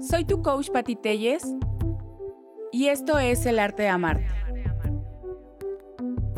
Soy 0.00 0.24
tu 0.24 0.42
coach 0.42 0.70
Pati 0.70 0.96
Telles 0.96 1.42
y 2.72 2.86
esto 2.86 3.18
es 3.18 3.44
El 3.46 3.58
Arte 3.58 3.82
de 3.82 3.88
Amarte. 3.88 4.26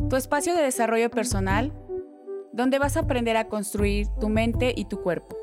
Tu 0.08 0.16
espacio 0.16 0.54
de 0.54 0.62
desarrollo 0.62 1.10
personal 1.10 1.72
donde 2.52 2.78
vas 2.78 2.96
a 2.96 3.00
aprender 3.00 3.36
a 3.36 3.48
construir 3.48 4.08
tu 4.20 4.28
mente 4.28 4.74
y 4.76 4.84
tu 4.84 5.00
cuerpo. 5.00 5.36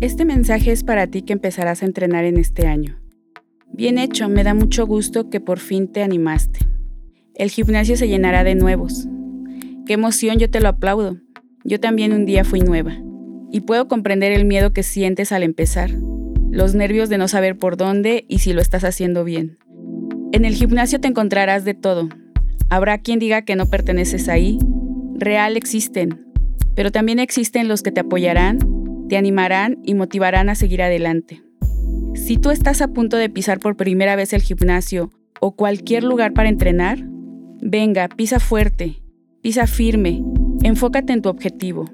Este 0.00 0.24
mensaje 0.24 0.72
es 0.72 0.82
para 0.82 1.06
ti 1.06 1.22
que 1.22 1.32
empezarás 1.32 1.82
a 1.82 1.86
entrenar 1.86 2.24
en 2.24 2.38
este 2.38 2.66
año. 2.66 2.98
Bien 3.68 3.98
hecho, 3.98 4.28
me 4.28 4.42
da 4.42 4.52
mucho 4.52 4.84
gusto 4.84 5.30
que 5.30 5.40
por 5.40 5.60
fin 5.60 5.86
te 5.86 6.02
animaste. 6.02 6.71
El 7.34 7.50
gimnasio 7.50 7.96
se 7.96 8.08
llenará 8.08 8.44
de 8.44 8.54
nuevos. 8.54 9.08
Qué 9.86 9.94
emoción, 9.94 10.38
yo 10.38 10.50
te 10.50 10.60
lo 10.60 10.68
aplaudo. 10.68 11.18
Yo 11.64 11.80
también 11.80 12.12
un 12.12 12.26
día 12.26 12.44
fui 12.44 12.60
nueva. 12.60 12.96
Y 13.50 13.60
puedo 13.60 13.88
comprender 13.88 14.32
el 14.32 14.44
miedo 14.44 14.72
que 14.72 14.82
sientes 14.82 15.32
al 15.32 15.42
empezar, 15.42 15.90
los 16.50 16.74
nervios 16.74 17.08
de 17.08 17.18
no 17.18 17.28
saber 17.28 17.58
por 17.58 17.76
dónde 17.76 18.24
y 18.28 18.38
si 18.38 18.52
lo 18.52 18.60
estás 18.60 18.84
haciendo 18.84 19.24
bien. 19.24 19.58
En 20.32 20.44
el 20.44 20.54
gimnasio 20.54 21.00
te 21.00 21.08
encontrarás 21.08 21.64
de 21.64 21.74
todo. 21.74 22.08
Habrá 22.70 22.98
quien 22.98 23.18
diga 23.18 23.42
que 23.42 23.56
no 23.56 23.66
perteneces 23.66 24.28
ahí. 24.28 24.58
Real 25.14 25.56
existen, 25.56 26.26
pero 26.74 26.90
también 26.90 27.18
existen 27.18 27.68
los 27.68 27.82
que 27.82 27.92
te 27.92 28.00
apoyarán 28.00 28.58
te 29.12 29.18
animarán 29.18 29.76
y 29.84 29.92
motivarán 29.92 30.48
a 30.48 30.54
seguir 30.54 30.80
adelante. 30.80 31.42
Si 32.14 32.38
tú 32.38 32.50
estás 32.50 32.80
a 32.80 32.88
punto 32.88 33.18
de 33.18 33.28
pisar 33.28 33.60
por 33.60 33.76
primera 33.76 34.16
vez 34.16 34.32
el 34.32 34.40
gimnasio 34.40 35.10
o 35.38 35.54
cualquier 35.54 36.02
lugar 36.02 36.32
para 36.32 36.48
entrenar, 36.48 37.04
venga, 37.62 38.08
pisa 38.08 38.40
fuerte, 38.40 39.02
pisa 39.40 39.66
firme, 39.66 40.22
enfócate 40.62 41.12
en 41.12 41.22
tu 41.22 41.28
objetivo. 41.28 41.86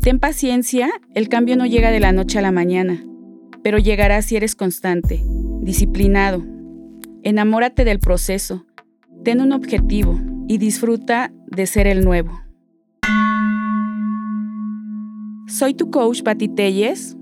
Ten 0.00 0.18
paciencia, 0.18 0.90
el 1.14 1.28
cambio 1.28 1.56
no 1.56 1.66
llega 1.66 1.90
de 1.90 2.00
la 2.00 2.12
noche 2.12 2.38
a 2.38 2.42
la 2.42 2.50
mañana, 2.50 3.04
pero 3.62 3.78
llegará 3.78 4.22
si 4.22 4.36
eres 4.36 4.56
constante, 4.56 5.22
disciplinado. 5.60 6.42
Enamórate 7.22 7.84
del 7.84 8.00
proceso, 8.00 8.66
ten 9.22 9.40
un 9.40 9.52
objetivo 9.52 10.20
y 10.48 10.58
disfruta 10.58 11.32
de 11.46 11.66
ser 11.66 11.86
el 11.86 12.02
nuevo. 12.02 12.40
Soy 15.46 15.74
tu 15.74 15.90
coach 15.90 16.22
Pati 16.22 16.48
Telles 16.48 17.16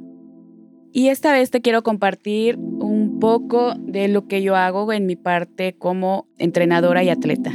y 0.92 1.08
esta 1.08 1.32
vez 1.32 1.50
te 1.50 1.60
quiero 1.60 1.82
compartir 1.82 2.56
un 2.58 3.18
poco 3.18 3.74
de 3.74 4.06
lo 4.08 4.26
que 4.28 4.42
yo 4.42 4.56
hago 4.56 4.92
en 4.92 5.06
mi 5.06 5.16
parte 5.16 5.74
como 5.74 6.28
entrenadora 6.38 7.02
y 7.02 7.08
atleta. 7.08 7.52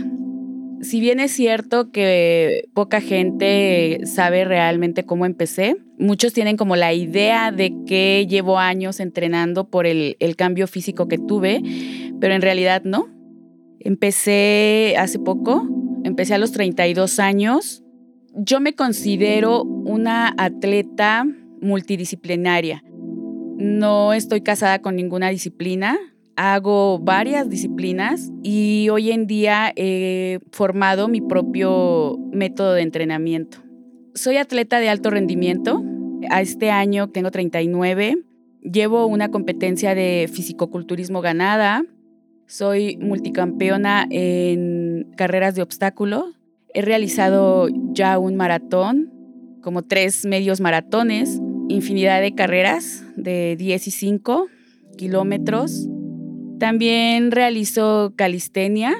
Si 0.81 0.99
bien 0.99 1.19
es 1.19 1.31
cierto 1.31 1.91
que 1.91 2.69
poca 2.73 3.01
gente 3.01 4.01
sabe 4.05 4.45
realmente 4.45 5.05
cómo 5.05 5.25
empecé, 5.25 5.77
muchos 5.97 6.33
tienen 6.33 6.57
como 6.57 6.75
la 6.75 6.93
idea 6.93 7.51
de 7.51 7.73
que 7.85 8.27
llevo 8.29 8.59
años 8.59 8.99
entrenando 8.99 9.69
por 9.69 9.87
el, 9.87 10.17
el 10.19 10.35
cambio 10.35 10.67
físico 10.67 11.07
que 11.07 11.17
tuve, 11.17 11.61
pero 12.19 12.33
en 12.33 12.41
realidad 12.41 12.83
no. 12.83 13.09
Empecé 13.79 14.95
hace 14.97 15.19
poco, 15.19 15.67
empecé 16.03 16.35
a 16.35 16.37
los 16.37 16.51
32 16.51 17.19
años 17.19 17.83
yo 18.39 18.59
me 18.59 18.75
considero 18.75 19.63
una 19.63 20.33
atleta 20.37 21.25
multidisciplinaria. 21.59 22.83
No 23.57 24.13
estoy 24.13 24.41
casada 24.41 24.79
con 24.79 24.95
ninguna 24.95 25.29
disciplina, 25.29 25.97
hago 26.37 26.99
varias 26.99 27.49
disciplinas 27.49 28.31
y 28.43 28.87
hoy 28.89 29.11
en 29.11 29.27
día 29.27 29.73
he 29.75 30.39
formado 30.51 31.07
mi 31.07 31.19
propio 31.19 32.17
método 32.31 32.73
de 32.73 32.83
entrenamiento. 32.83 33.57
Soy 34.13 34.37
atleta 34.37 34.79
de 34.79 34.89
alto 34.89 35.09
rendimiento. 35.09 35.83
A 36.29 36.41
este 36.41 36.71
año 36.71 37.09
tengo 37.09 37.31
39. 37.31 38.23
Llevo 38.61 39.05
una 39.07 39.29
competencia 39.29 39.95
de 39.95 40.29
fisicoculturismo 40.31 41.21
ganada. 41.21 41.83
Soy 42.45 42.97
multicampeona 42.97 44.07
en 44.09 45.11
carreras 45.17 45.55
de 45.55 45.61
obstáculos 45.61 46.37
He 46.77 46.81
realizado 46.83 47.69
ya 47.91 48.19
un 48.19 48.35
maratón, 48.35 49.11
como 49.63 49.81
tres 49.81 50.25
medios 50.25 50.61
maratones, 50.61 51.41
infinidad 51.69 52.21
de 52.21 52.35
carreras 52.35 53.03
de 53.15 53.55
10 53.57 53.87
y 53.87 53.91
5 53.91 54.47
kilómetros. 54.95 55.87
También 56.59 57.31
realizo 57.31 58.13
calistenia. 58.15 58.95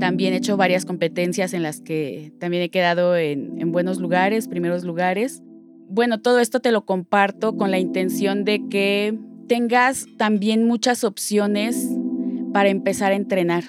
También 0.00 0.34
he 0.34 0.36
hecho 0.36 0.56
varias 0.56 0.84
competencias 0.84 1.54
en 1.54 1.62
las 1.62 1.80
que 1.80 2.32
también 2.38 2.62
he 2.62 2.68
quedado 2.70 3.16
en, 3.16 3.60
en 3.60 3.72
buenos 3.72 3.98
lugares, 3.98 4.48
primeros 4.48 4.84
lugares. 4.84 5.42
Bueno, 5.88 6.20
todo 6.20 6.40
esto 6.40 6.60
te 6.60 6.72
lo 6.72 6.84
comparto 6.84 7.56
con 7.56 7.70
la 7.70 7.78
intención 7.78 8.44
de 8.44 8.68
que 8.68 9.18
tengas 9.48 10.06
también 10.18 10.66
muchas 10.66 11.04
opciones 11.04 11.88
para 12.52 12.68
empezar 12.68 13.12
a 13.12 13.16
entrenar. 13.16 13.64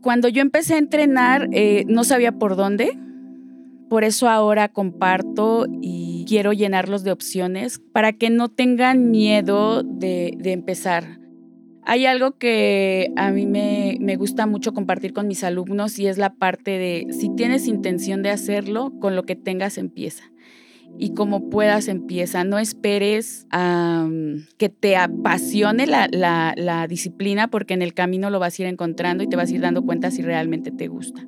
Cuando 0.00 0.28
yo 0.28 0.42
empecé 0.42 0.74
a 0.74 0.78
entrenar, 0.78 1.48
eh, 1.52 1.84
no 1.88 2.04
sabía 2.04 2.32
por 2.32 2.56
dónde. 2.56 2.98
Por 3.88 4.04
eso 4.04 4.28
ahora 4.28 4.68
comparto 4.68 5.66
y 5.80 6.24
quiero 6.28 6.52
llenarlos 6.52 7.04
de 7.04 7.12
opciones 7.12 7.80
para 7.92 8.12
que 8.12 8.30
no 8.30 8.48
tengan 8.48 9.10
miedo 9.10 9.82
de, 9.82 10.36
empezar. 10.44 11.17
Hay 11.88 12.06
algo 12.06 12.38
que 12.38 13.12
a 13.16 13.30
mí 13.30 13.46
me, 13.46 13.96
me, 13.98 14.16
gusta 14.16 14.46
mucho 14.46 14.74
compartir 14.74 15.12
con 15.12 15.26
mis 15.26 15.42
alumnos 15.42 15.98
y 15.98 16.06
es 16.06 16.18
la 16.18 16.34
parte 16.34 16.72
de 16.72 17.06
si 17.10 17.34
tienes 17.34 17.66
intención 17.66 18.22
de 18.22 18.30
hacerlo, 18.30 18.92
con 19.00 19.16
lo 19.16 19.24
que 19.24 19.36
tengas 19.36 19.78
empieza 19.78 20.30
y 20.98 21.14
como 21.14 21.50
puedas 21.50 21.88
empieza. 21.88 22.44
No 22.44 22.58
esperes 22.58 23.46
a 23.50 24.08
que 24.56 24.68
te 24.68 24.96
apasione 24.96 25.86
la, 25.86 26.86
disciplina 26.88 27.48
porque 27.48 27.74
en 27.74 27.82
el 27.82 27.94
camino 27.94 28.30
lo 28.30 28.38
vas 28.38 28.58
a 28.58 28.62
ir 28.62 28.68
encontrando 28.68 29.24
y 29.24 29.28
te 29.28 29.36
vas 29.36 29.50
a 29.50 29.54
ir 29.54 29.60
dando 29.60 29.82
cuenta 29.82 30.10
si 30.10 30.22
realmente 30.22 30.70
te 30.70 30.88
gusta. 30.88 31.26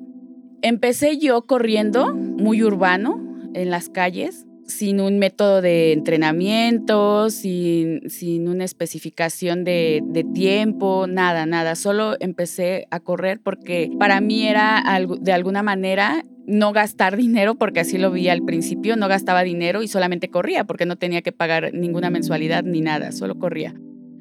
Empecé 0.62 1.18
yo 1.18 1.42
corriendo 1.46 2.14
muy 2.14 2.62
urbano 2.62 3.48
en 3.54 3.70
las 3.70 3.88
calles 3.88 4.46
sin 4.70 5.00
un 5.00 5.18
método 5.18 5.60
de 5.60 5.92
entrenamiento, 5.92 7.28
sin, 7.28 8.00
una 8.48 8.64
especificación 8.64 9.64
de, 9.64 10.02
tiempo, 10.32 11.06
nada, 11.06 11.44
nada. 11.44 11.74
Solo 11.74 12.16
empecé 12.20 12.86
a 12.90 13.00
correr 13.00 13.40
porque 13.42 13.90
para 13.98 14.20
mí 14.20 14.46
era 14.46 14.82
de 15.20 15.32
alguna 15.32 15.62
manera 15.62 16.24
no 16.46 16.72
gastar 16.72 17.16
dinero, 17.18 17.56
porque 17.56 17.80
así 17.80 17.98
lo 17.98 18.10
vi 18.10 18.28
al 18.28 18.42
principio, 18.42 18.96
no 18.96 19.08
gastaba 19.08 19.42
dinero 19.42 19.82
y 19.82 19.88
solamente 19.88 20.28
corría, 20.28 20.64
porque 20.64 20.86
no 20.86 20.96
tenía 20.96 21.22
que 21.22 21.32
pagar 21.32 21.72
ninguna 21.74 22.10
mensualidad 22.10 22.64
ni 22.64 22.80
nada, 22.80 23.12
solo 23.12 23.38
corría. 23.38 23.74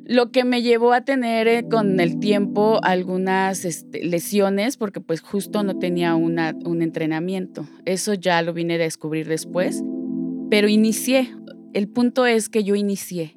Lo 0.05 0.31
que 0.31 0.43
me 0.43 0.63
llevó 0.63 0.93
a 0.93 1.01
tener 1.01 1.47
eh, 1.47 1.65
con 1.69 1.99
el 1.99 2.19
tiempo 2.19 2.79
algunas 2.81 3.63
este, 3.63 4.03
lesiones, 4.03 4.75
porque 4.75 5.01
pues 5.01 5.21
justo 5.21 5.61
no 5.61 5.77
tenía 5.77 6.15
un 6.15 6.81
entrenamiento. 6.81 7.67
Eso 7.85 8.15
ya 8.15 8.41
lo 8.41 8.51
vine 8.53 8.73
a 8.73 8.77
descubrir 8.79 9.27
después, 9.27 9.83
pero 10.49 10.67
inicié. 10.67 11.33
El 11.73 11.87
punto 11.87 12.25
es 12.25 12.49
que 12.49 12.63
yo 12.63 12.75
inicié. 12.75 13.35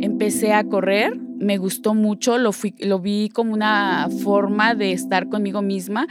Empecé 0.00 0.52
a 0.52 0.64
correr, 0.64 1.18
me 1.18 1.58
gustó 1.58 1.94
mucho, 1.94 2.38
lo, 2.38 2.52
vi 3.00 3.28
como 3.28 3.52
una 3.52 4.08
forma 4.22 4.74
de 4.74 4.92
estar 4.92 5.28
conmigo 5.28 5.62
misma, 5.62 6.06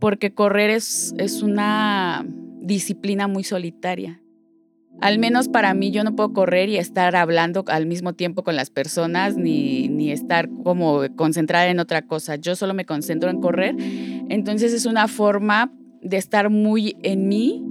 porque 0.00 0.32
correr 0.32 0.70
es, 0.70 1.14
es 1.18 1.42
una 1.42 2.24
disciplina 2.60 3.28
muy 3.28 3.44
solitaria. 3.44 4.20
Al 5.00 5.18
menos 5.18 5.48
para 5.48 5.74
mí 5.74 5.90
yo 5.90 6.04
no 6.04 6.16
puedo 6.16 6.32
correr 6.32 6.70
y 6.70 6.78
estar 6.78 7.16
hablando 7.16 7.64
al 7.68 7.86
mismo 7.86 8.14
tiempo 8.14 8.44
con 8.44 8.56
las 8.56 8.70
personas 8.70 9.36
ni, 9.36 9.88
ni, 9.88 10.10
estar 10.10 10.48
como 10.64 11.02
concentrada 11.16 11.66
en 11.66 11.80
otra 11.80 12.02
cosa. 12.02 12.36
Yo 12.36 12.56
solo 12.56 12.72
me 12.72 12.86
concentro 12.86 13.28
en 13.28 13.40
correr. 13.40 13.76
Entonces 14.30 14.72
es 14.72 14.86
una 14.86 15.06
forma 15.06 15.70
de 16.00 16.16
estar 16.16 16.48
muy 16.48 16.96
en 17.02 17.28
mí 17.28 17.62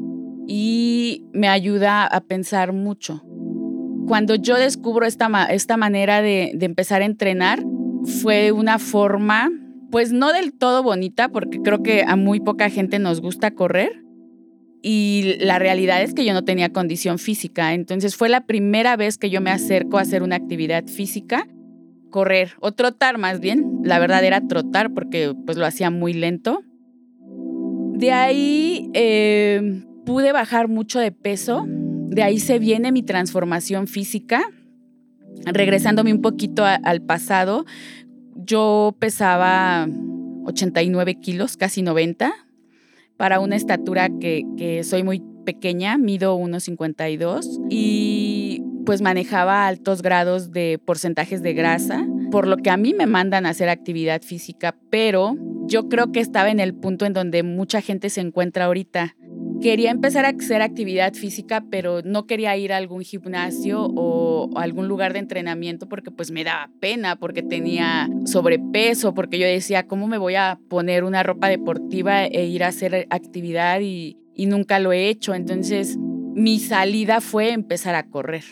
y 0.47 1.25
me 1.33 1.47
ayuda 1.47 2.06
a 2.06 2.21
pensar 2.21 2.74
mucho. 2.74 3.24
Cuando 4.07 4.36
yo 4.36 4.56
descubro 4.56 5.06
esta, 5.06 5.45
esta 5.45 5.77
manera 5.77 6.21
de, 6.21 6.51
de 6.56 6.65
empezar 6.65 7.01
a 7.01 7.06
entrenar, 7.06 7.63
fue 8.06 8.51
una 8.51 8.80
forma, 8.80 9.51
pues 9.92 10.12
no 10.12 10.31
del 10.31 10.53
todo 10.53 10.83
bonita, 10.83 11.30
porque 11.30 11.59
creo 11.62 11.81
que 11.81 12.03
a 12.07 12.15
muy 12.15 12.39
poca 12.39 12.69
gente 12.69 13.00
nos 13.00 13.21
gusta 13.21 13.51
correr. 13.51 14.03
Y 14.81 15.38
la 15.39 15.57
realidad 15.57 16.03
es 16.03 16.13
que 16.13 16.25
yo 16.25 16.33
no 16.33 16.44
tenía 16.44 16.71
condición 16.71 17.18
física. 17.18 17.74
Entonces 17.74 18.15
fue 18.15 18.30
la 18.30 18.45
primera 18.45 18.95
vez 18.95 19.18
que 19.18 19.31
yo 19.31 19.41
me 19.41 19.50
acerco 19.50 19.98
a 19.98 20.01
hacer 20.01 20.21
una 20.21 20.36
actividad 20.36 20.86
física, 20.86 21.48
correr 22.12 22.51
o 22.59 22.71
trotar 22.71 23.18
más 23.18 23.39
bien. 23.39 23.80
La 23.83 23.98
verdad 23.98 24.24
era 24.24 24.41
trotar 24.41 24.94
porque 24.94 25.33
pues 25.45 25.57
lo 25.57 25.65
hacía 25.65 25.89
muy 25.89 26.13
lento. 26.13 26.62
De 27.94 28.12
ahí 28.12 28.91
eh, 28.94 29.83
pude 30.05 30.31
bajar 30.31 30.67
mucho 30.67 30.99
de 30.99 31.11
peso 31.11 31.65
de 32.15 32.23
ahí 32.23 32.39
se 32.39 32.59
viene 32.59 32.93
mi 32.93 33.03
transformación 33.03 33.87
física. 33.87 34.49
Regresándome 35.45 36.13
un 36.13 36.21
poquito 36.21 36.63
al 36.63 37.01
pasado, 37.01 37.65
yo 38.35 38.95
pesaba 38.99 39.85
89 40.45 41.19
kilos, 41.19 41.57
casi 41.57 41.81
90, 41.81 42.33
para 43.17 43.41
una 43.41 43.57
estatura 43.57 44.09
que, 44.09 44.43
que 44.57 44.83
soy 44.85 45.03
muy 45.03 45.21
pequeña, 45.45 45.97
mido 45.97 46.37
1,52 46.37 47.67
y 47.69 48.63
pues 48.85 49.01
manejaba 49.01 49.67
altos 49.67 50.01
grados 50.01 50.51
de 50.51 50.79
porcentajes 50.83 51.43
de 51.43 51.53
grasa, 51.53 52.07
por 52.31 52.47
lo 52.47 52.57
que 52.57 52.69
a 52.69 52.77
mí 52.77 52.93
me 52.93 53.07
mandan 53.07 53.45
a 53.45 53.49
hacer 53.49 53.67
actividad 53.67 54.21
física, 54.21 54.77
pero 54.89 55.35
yo 55.67 55.89
creo 55.89 56.13
que 56.13 56.21
estaba 56.21 56.49
en 56.49 56.61
el 56.61 56.73
punto 56.73 57.05
en 57.05 57.13
donde 57.13 57.43
mucha 57.43 57.81
gente 57.81 58.09
se 58.09 58.21
encuentra 58.21 58.65
ahorita. 58.65 59.15
Quería 59.61 59.91
empezar 59.91 60.25
a 60.25 60.29
hacer 60.29 60.61
actividad 60.61 61.13
física, 61.13 61.63
pero 61.69 62.01
no 62.03 62.27
quería 62.27 62.55
ir 62.57 62.73
a 62.73 62.77
algún 62.77 63.01
gimnasio 63.01 63.85
o 63.95 64.49
algún 64.57 64.87
lugar 64.87 65.13
de 65.13 65.19
entrenamiento 65.19 65.87
porque 65.87 66.11
pues 66.11 66.31
me 66.31 66.43
daba 66.43 66.69
pena, 66.79 67.15
porque 67.15 67.41
tenía 67.41 68.09
sobrepeso, 68.25 69.13
porque 69.13 69.39
yo 69.39 69.47
decía, 69.47 69.87
¿cómo 69.87 70.07
me 70.07 70.17
voy 70.17 70.35
a 70.35 70.59
poner 70.69 71.03
una 71.03 71.23
ropa 71.23 71.49
deportiva 71.49 72.25
e 72.25 72.45
ir 72.45 72.63
a 72.63 72.67
hacer 72.67 73.07
actividad 73.09 73.79
y, 73.81 74.17
y 74.35 74.45
nunca 74.45 74.79
lo 74.79 74.91
he 74.91 75.09
hecho? 75.09 75.33
Entonces 75.33 75.97
mi 75.97 76.59
salida 76.59 77.21
fue 77.21 77.51
empezar 77.51 77.95
a 77.95 78.07
correr 78.07 78.43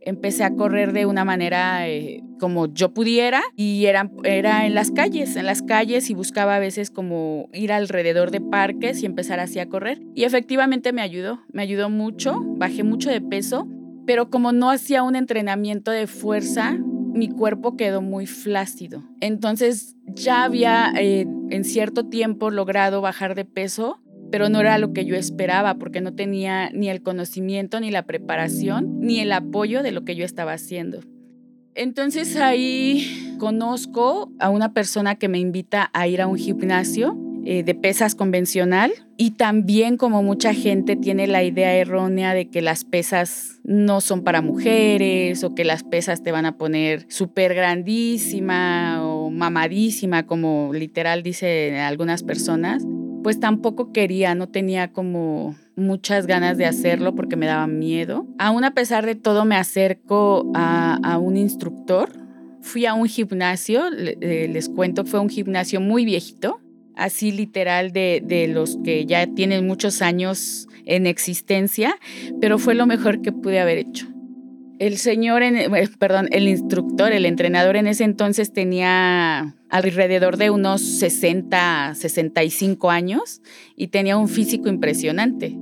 empecé 0.00 0.44
a 0.44 0.54
correr 0.54 0.92
de 0.92 1.06
una 1.06 1.24
manera 1.24 1.88
eh, 1.88 2.22
como 2.38 2.66
yo 2.66 2.92
pudiera 2.94 3.42
y 3.56 3.86
era, 3.86 4.10
era 4.24 4.66
en 4.66 4.74
las 4.74 4.90
calles, 4.90 5.36
en 5.36 5.46
las 5.46 5.62
calles 5.62 6.10
y 6.10 6.14
buscaba 6.14 6.56
a 6.56 6.58
veces 6.58 6.90
como 6.90 7.48
ir 7.52 7.72
alrededor 7.72 8.30
de 8.30 8.40
parques 8.40 9.02
y 9.02 9.06
empezar 9.06 9.40
así 9.40 9.58
a 9.58 9.68
correr. 9.68 10.00
Y 10.14 10.24
efectivamente 10.24 10.92
me 10.92 11.02
ayudó, 11.02 11.40
me 11.52 11.62
ayudó 11.62 11.90
mucho, 11.90 12.40
bajé 12.56 12.82
mucho 12.82 13.10
de 13.10 13.20
peso, 13.20 13.68
pero 14.06 14.30
como 14.30 14.52
no 14.52 14.70
hacía 14.70 15.02
un 15.02 15.16
entrenamiento 15.16 15.90
de 15.90 16.06
fuerza, 16.06 16.78
mi 17.12 17.28
cuerpo 17.28 17.76
quedó 17.76 18.02
muy 18.02 18.26
flácido. 18.26 19.04
Entonces 19.20 19.96
ya 20.06 20.44
había 20.44 20.92
eh, 20.98 21.26
en 21.50 21.64
cierto 21.64 22.06
tiempo 22.06 22.50
logrado 22.50 23.00
bajar 23.00 23.34
de 23.34 23.44
peso 23.44 24.00
pero 24.30 24.48
no 24.48 24.60
era 24.60 24.78
lo 24.78 24.92
que 24.92 25.04
yo 25.04 25.16
esperaba 25.16 25.74
porque 25.74 26.00
no 26.00 26.14
tenía 26.14 26.70
ni 26.70 26.88
el 26.88 27.02
conocimiento, 27.02 27.80
ni 27.80 27.90
la 27.90 28.04
preparación, 28.04 29.00
ni 29.00 29.20
el 29.20 29.32
apoyo 29.32 29.82
de 29.82 29.92
lo 29.92 30.04
que 30.04 30.16
yo 30.16 30.24
estaba 30.24 30.52
haciendo. 30.52 31.00
Entonces 31.74 32.36
ahí 32.36 33.36
conozco 33.38 34.32
a 34.38 34.50
una 34.50 34.72
persona 34.72 35.14
que 35.14 35.28
me 35.28 35.38
invita 35.38 35.90
a 35.92 36.06
ir 36.06 36.20
a 36.20 36.26
un 36.26 36.36
gimnasio 36.36 37.16
eh, 37.46 37.62
de 37.62 37.74
pesas 37.74 38.14
convencional 38.14 38.92
y 39.16 39.30
también 39.30 39.96
como 39.96 40.22
mucha 40.22 40.52
gente 40.52 40.94
tiene 40.94 41.26
la 41.26 41.42
idea 41.42 41.74
errónea 41.74 42.34
de 42.34 42.50
que 42.50 42.60
las 42.60 42.84
pesas 42.84 43.60
no 43.64 44.02
son 44.02 44.24
para 44.24 44.42
mujeres 44.42 45.42
o 45.42 45.54
que 45.54 45.64
las 45.64 45.82
pesas 45.82 46.22
te 46.22 46.32
van 46.32 46.44
a 46.44 46.58
poner 46.58 47.06
súper 47.08 47.54
grandísima 47.54 49.02
o 49.02 49.30
mamadísima 49.30 50.26
como 50.26 50.72
literal 50.74 51.22
dicen 51.22 51.76
algunas 51.76 52.22
personas 52.22 52.84
pues 53.22 53.40
tampoco 53.40 53.92
quería, 53.92 54.34
no 54.34 54.48
tenía 54.48 54.92
como 54.92 55.56
muchas 55.76 56.26
ganas 56.26 56.58
de 56.58 56.66
hacerlo 56.66 57.14
porque 57.14 57.36
me 57.36 57.46
daba 57.46 57.66
miedo. 57.66 58.26
Aún 58.38 58.64
a 58.64 58.74
pesar 58.74 59.06
de 59.06 59.14
todo 59.14 59.44
me 59.44 59.56
acerco 59.56 60.50
a, 60.54 61.18
un 61.18 61.36
instructor. 61.36 62.10
Fui 62.62 62.84
a 62.84 62.94
un 62.94 63.06
gimnasio, 63.06 63.84
eh, 63.90 64.48
les 64.52 64.68
cuento, 64.68 65.06
fue 65.06 65.18
un 65.20 65.30
gimnasio 65.30 65.80
muy 65.80 66.04
viejito, 66.04 66.60
así 66.94 67.32
literal 67.32 67.90
de, 67.92 68.22
de 68.22 68.48
los 68.48 68.78
que 68.84 69.06
ya 69.06 69.26
tienen 69.26 69.66
muchos 69.66 70.02
años 70.02 70.68
en 70.84 71.06
existencia, 71.06 71.96
pero 72.38 72.58
fue 72.58 72.74
lo 72.74 72.84
mejor 72.84 73.22
que 73.22 73.32
pude 73.32 73.60
haber 73.60 73.78
hecho. 73.78 74.09
El 74.80 74.96
señor, 74.96 75.42
eh, 75.42 75.68
perdón, 75.98 76.28
el 76.32 76.48
instructor, 76.48 77.12
el 77.12 77.26
entrenador 77.26 77.76
en 77.76 77.86
ese 77.86 78.04
entonces 78.04 78.50
tenía 78.54 79.54
alrededor 79.68 80.38
de 80.38 80.48
unos 80.48 80.80
60, 80.80 81.94
65 81.94 82.90
años 82.90 83.42
y 83.76 83.88
tenía 83.88 84.16
un 84.16 84.26
físico 84.26 84.70
impresionante. 84.70 85.54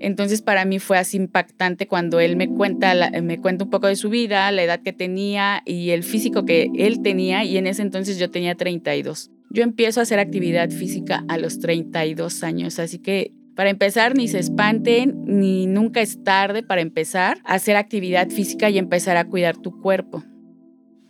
Entonces 0.00 0.42
para 0.42 0.64
mí 0.64 0.80
fue 0.80 0.98
así 0.98 1.16
impactante 1.16 1.86
cuando 1.86 2.18
él 2.18 2.34
me 2.34 2.48
cuenta, 2.48 2.92
me 3.22 3.38
cuenta 3.38 3.62
un 3.62 3.70
poco 3.70 3.86
de 3.86 3.94
su 3.94 4.10
vida, 4.10 4.50
la 4.50 4.64
edad 4.64 4.80
que 4.82 4.92
tenía 4.92 5.62
y 5.64 5.90
el 5.90 6.02
físico 6.02 6.44
que 6.44 6.68
él 6.74 7.02
tenía 7.02 7.44
y 7.44 7.58
en 7.58 7.68
ese 7.68 7.82
entonces 7.82 8.18
yo 8.18 8.32
tenía 8.32 8.56
32. 8.56 9.30
Yo 9.48 9.62
empiezo 9.62 10.00
a 10.00 10.02
hacer 10.02 10.18
actividad 10.18 10.70
física 10.70 11.24
a 11.28 11.38
los 11.38 11.60
32 11.60 12.42
años, 12.42 12.80
así 12.80 12.98
que 12.98 13.32
para 13.56 13.70
empezar, 13.70 14.14
ni 14.14 14.28
se 14.28 14.38
espanten, 14.38 15.24
ni 15.24 15.66
nunca 15.66 16.02
es 16.02 16.22
tarde 16.22 16.62
para 16.62 16.82
empezar 16.82 17.38
a 17.44 17.54
hacer 17.54 17.76
actividad 17.76 18.28
física 18.28 18.68
y 18.68 18.78
empezar 18.78 19.16
a 19.16 19.24
cuidar 19.24 19.56
tu 19.56 19.80
cuerpo. 19.80 20.22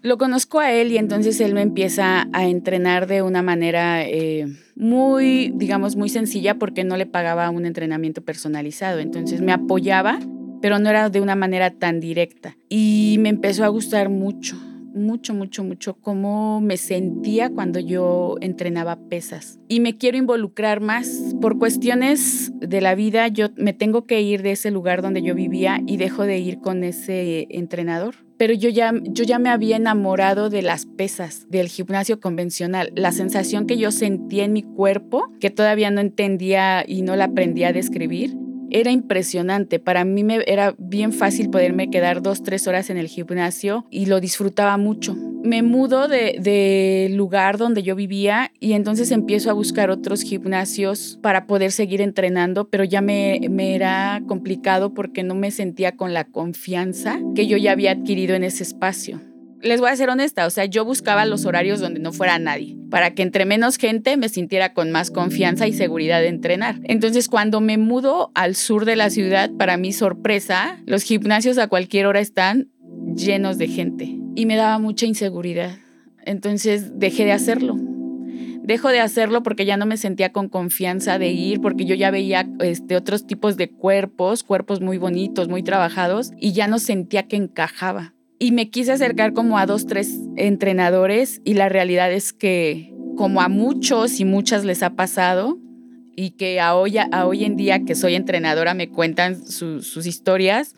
Lo 0.01 0.17
conozco 0.17 0.61
a 0.61 0.73
él 0.73 0.93
y 0.93 0.99
entonces 0.99 1.41
él 1.41 1.53
me 1.53 1.63
empieza 1.63 2.29
a 2.33 2.47
entrenar 2.47 3.09
de 3.09 3.23
una 3.23 3.43
manera 3.43 4.05
eh, 4.07 4.47
muy, 4.77 5.53
digamos, 5.57 5.97
muy 5.97 6.09
sencilla 6.09 6.55
porque 6.55 6.85
no 6.85 6.97
le 6.97 7.07
pagaba 7.07 7.51
un 7.51 7.67
entrenamiento 7.67 8.23
personalizado. 8.23 9.01
Entonces 9.01 9.41
me 9.41 9.53
apoyaba, 9.53 10.21
pero 10.63 10.79
no 10.79 10.89
era 10.89 11.11
de 11.11 11.21
una 11.21 11.35
manera 11.35 11.71
tan 11.71 11.99
directa. 11.99 12.57
Y 12.69 13.17
me 13.19 13.31
empezó 13.31 13.65
a 13.65 13.69
gustar 13.69 14.09
mucho 14.09 14.57
mucho, 14.97 15.35
mucho, 15.35 15.63
mucho 15.63 15.95
cómo 15.95 16.61
me 16.61 16.77
sentía 16.77 17.51
cuando 17.51 17.79
yo 17.79 18.37
entrenaba 18.41 18.97
pesas. 19.09 19.59
Y 19.69 19.81
me 19.81 19.97
quiero 19.97 20.17
involucrar 20.17 20.81
más. 20.81 21.35
Por 21.41 21.59
cuestiones 21.59 22.51
de 22.55 22.81
la 22.81 22.95
vida, 22.95 23.29
yo 23.29 23.49
me 23.57 23.73
tengo 23.73 24.07
que 24.07 24.23
ir 24.23 24.43
de 24.43 24.53
ese 24.53 24.71
lugar 24.71 25.03
donde 25.03 25.23
yo 25.23 25.35
vivía 25.35 25.81
y 25.87 25.97
dejo 25.97 26.25
de 26.25 26.39
ir 26.39 26.59
con 26.59 26.83
ese 26.83 27.47
entrenador. 27.51 28.17
Pero 28.39 28.53
yo 28.53 28.69
ya, 28.69 28.93
yo 29.03 29.25
ya 29.25 29.39
me 29.39 29.49
había 29.49 29.77
enamorado 29.77 30.51
de 30.51 30.63
las 30.63 30.85
pesas, 30.85 31.47
del 31.49 31.69
gimnasio 31.69 32.21
convencional. 32.21 32.93
La 32.95 33.13
sensación 33.13 33.67
que 33.67 33.79
yo 33.79 33.91
sentía 33.91 34.45
en 34.45 34.53
mi 34.53 34.63
cuerpo, 34.63 35.33
que 35.41 35.51
todavía 35.51 35.91
no 35.91 36.01
entendía 36.01 36.85
y 36.87 37.03
no 37.03 37.17
la 37.17 37.25
aprendía 37.25 37.69
a 37.69 37.73
describir, 37.73 38.37
era 38.71 38.91
impresionante. 38.91 39.79
Para 39.79 40.05
mí 40.05 40.25
me 40.25 40.43
era 40.47 40.75
bien 40.79 41.13
fácil 41.13 41.51
poderme 41.51 41.91
quedar 41.91 42.23
dos, 42.23 42.43
tres 42.43 42.67
horas 42.67 42.91
en 42.91 42.97
el 42.97 43.09
gimnasio 43.09 43.87
y 43.91 44.07
lo 44.07 44.21
disfrutaba 44.21 44.77
mucho. 44.77 45.15
Me 45.15 45.63
mudo 45.63 46.09
de, 46.09 46.39
de, 46.41 47.09
lugar 47.13 47.57
donde 47.57 47.83
yo 47.83 47.95
vivía 47.95 48.51
y 48.59 48.73
entonces 48.73 49.13
empiezo 49.13 49.51
a 49.51 49.55
buscar 49.55 49.91
otros 49.91 50.23
gimnasios 50.23 51.19
para 51.23 51.47
poder 51.47 51.71
seguir 51.71 52.01
entrenando, 52.01 52.69
pero 52.69 52.83
ya 52.83 53.01
me, 53.01 53.41
me 53.49 53.77
era 53.77 54.23
complicado 54.27 54.93
porque 54.93 55.23
no 55.23 55.35
me 55.35 55.53
sentía 55.53 55.93
con 55.93 56.15
la 56.15 56.25
confianza 56.25 57.21
que 57.37 57.47
yo 57.47 57.57
ya 57.57 57.73
había 57.73 57.93
adquirido 57.93 58.35
en 58.35 58.43
ese 58.43 58.65
espacio 58.65 59.21
les 59.63 59.81
voy 59.81 59.91
a 59.91 59.97
ser 59.97 60.11
honesta, 60.11 60.47
o 60.47 60.51
sea, 60.51 60.65
yo 60.67 60.85
buscaba 60.85 61.25
los 61.25 61.45
horarios 61.47 61.81
donde 61.81 62.01
no 62.01 62.13
fuera 62.13 62.39
nadie, 62.39 62.77
para 62.91 63.15
que 63.15 63.23
entre 63.23 63.45
menos 63.45 63.77
gente 63.77 64.17
me 64.17 64.29
sintiera 64.29 64.73
con 64.75 64.91
más 64.91 65.11
confianza 65.11 65.67
y 65.67 65.73
seguridad 65.73 66.21
de 66.21 66.29
entrenar. 66.29 66.81
Entonces, 66.85 67.29
cuando 67.29 67.61
me 67.61 67.79
mudo 67.79 68.31
al 68.35 68.55
sur 68.55 68.85
de 68.85 68.97
la 68.97 69.11
ciudad, 69.11 69.51
para 69.59 69.77
mi 69.77 69.93
sorpresa, 69.93 70.81
los 70.87 71.03
gimnasios 71.03 71.59
a 71.59 71.69
cualquier 71.69 72.07
hora 72.07 72.21
están 72.21 72.69
llenos 73.15 73.59
de 73.59 73.69
gente 73.69 74.17
y 74.35 74.47
me 74.47 74.57
daba 74.57 74.79
mucha 74.79 75.07
inseguridad. 75.07 75.77
Entonces, 76.25 76.99
dejé 76.99 77.25
de 77.25 77.33
hacerlo. 77.33 77.77
Dejo 78.63 78.89
de 78.89 78.99
hacerlo 78.99 79.45
porque 79.45 79.65
ya 79.65 79.77
no 79.77 79.87
me 79.87 79.97
sentía 79.97 80.33
con 80.33 80.49
confianza 80.49 81.21
de 81.21 81.29
ir, 81.31 81.61
porque 81.61 81.85
yo 81.85 81.95
ya 81.95 82.11
veía 82.11 82.49
este, 82.59 82.97
otros 82.97 83.25
tipos 83.25 83.57
de 83.57 83.71
cuerpos, 83.71 84.43
cuerpos 84.43 84.81
muy 84.81 84.99
bonitos, 84.99 85.49
muy 85.49 85.63
trabajados, 85.63 86.33
y 86.37 86.53
ya 86.53 86.67
no 86.67 86.81
sentía 86.81 87.29
que 87.29 87.37
encajaba 87.37 88.16
y 88.39 88.53
me 88.53 88.71
quise 88.71 88.93
acercar 88.93 89.33
como 89.33 89.59
a 89.59 89.67
dos, 89.67 89.87
tres 89.87 90.19
entrenadores 90.37 91.41
y 91.45 91.55
la 91.55 91.69
realidad 91.69 92.13
es 92.13 92.33
que 92.33 92.93
como 93.17 93.41
a 93.41 93.49
muchos 93.49 94.21
y 94.21 94.25
muchas 94.25 94.65
les 94.65 94.83
ha 94.83 94.91
pasado 94.91 95.59
y 96.15 96.31
que 96.31 96.61
a 96.61 96.75
hoy, 96.75 96.99
a 96.99 97.27
hoy 97.27 97.45
en 97.45 97.57
día 97.57 97.85
que 97.85 97.95
soy 97.95 98.15
entrenadora 98.15 98.75
me 98.75 98.89
cuentan 98.89 99.47
sus 99.47 100.07
historias, 100.07 100.75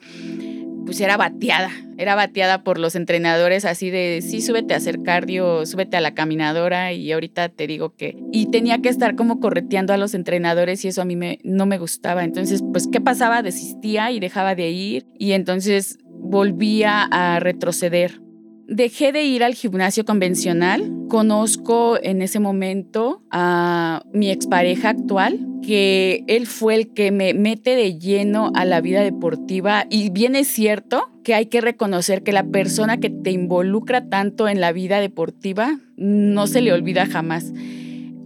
pues 0.85 1.01
era 1.01 1.17
bateada, 1.17 1.71
era 1.99 2.15
bateada 2.15 2.65
por 2.65 2.79
los 2.79 2.95
entrenadores 2.95 3.65
así 3.65 3.91
de, 3.91 4.21
sí, 4.23 4.41
súbete 4.41 4.75
a 4.75 4.79
hacer 4.79 5.03
cardio, 5.03 5.67
súbete 5.67 5.97
a 5.97 6.01
la 6.01 6.15
caminadora 6.15 6.93
y 6.93 7.13
ahorita 7.13 7.51
te 7.51 7.67
digo 7.67 7.95
que... 7.95 8.17
Y 8.33 8.51
tenía 8.51 8.79
que 8.79 8.89
estar 8.89 9.15
como 9.15 9.39
correteando 9.39 9.93
a 9.93 9.99
los 9.99 10.15
entrenadores 10.15 10.85
y 10.85 10.89
eso 10.89 11.03
a 11.03 11.05
mí 11.05 11.17
no 11.45 11.67
me 11.67 11.79
gustaba. 11.79 12.25
Entonces, 12.25 12.63
pues, 12.73 12.89
¿qué 12.91 13.01
pasaba? 13.01 13.43
Desistía 13.43 14.11
y 14.13 14.19
dejaba 14.19 14.55
de 14.55 14.71
ir 14.71 15.07
y 15.19 15.33
entonces 15.33 15.99
volvía 16.21 17.03
a 17.03 17.41
retroceder. 17.41 18.21
Dejé 18.67 19.13
de 19.13 19.25
ir 19.25 19.45
al 19.45 19.55
gimnasio 19.55 20.05
convencional. 20.05 20.93
Conozco 21.09 21.99
en 22.03 22.21
ese 22.21 22.39
momento 22.39 23.23
a 23.31 24.03
mi 24.13 24.31
expareja 24.31 24.91
actual, 24.91 25.39
que 25.67 26.23
él 26.27 26.47
fue 26.47 26.75
el 26.75 26.93
que 26.93 27.11
me 27.11 27.33
mete 27.33 27.77
de 27.77 27.99
lleno 27.99 28.53
a 28.55 28.67
la 28.67 28.83
vida 28.83 29.01
deportiva. 29.01 29.87
Y 29.89 30.11
bien 30.11 30.37
es 30.37 30.49
cierto 30.49 31.11
que 31.25 31.35
hay 31.35 31.47
que 31.47 31.63
reconocer 31.63 32.23
que 32.23 32.33
la 32.33 32.45
persona 32.45 32.99
que 32.99 33.09
te 33.09 33.31
involucra 33.31 34.09
tanto 34.11 34.49
en 34.49 34.61
la 34.61 34.73
vida 34.73 35.01
deportiva 35.01 35.79
no 35.97 36.47
se 36.47 36.61
le 36.61 36.73
olvida 36.73 37.07
jamás. 37.07 37.53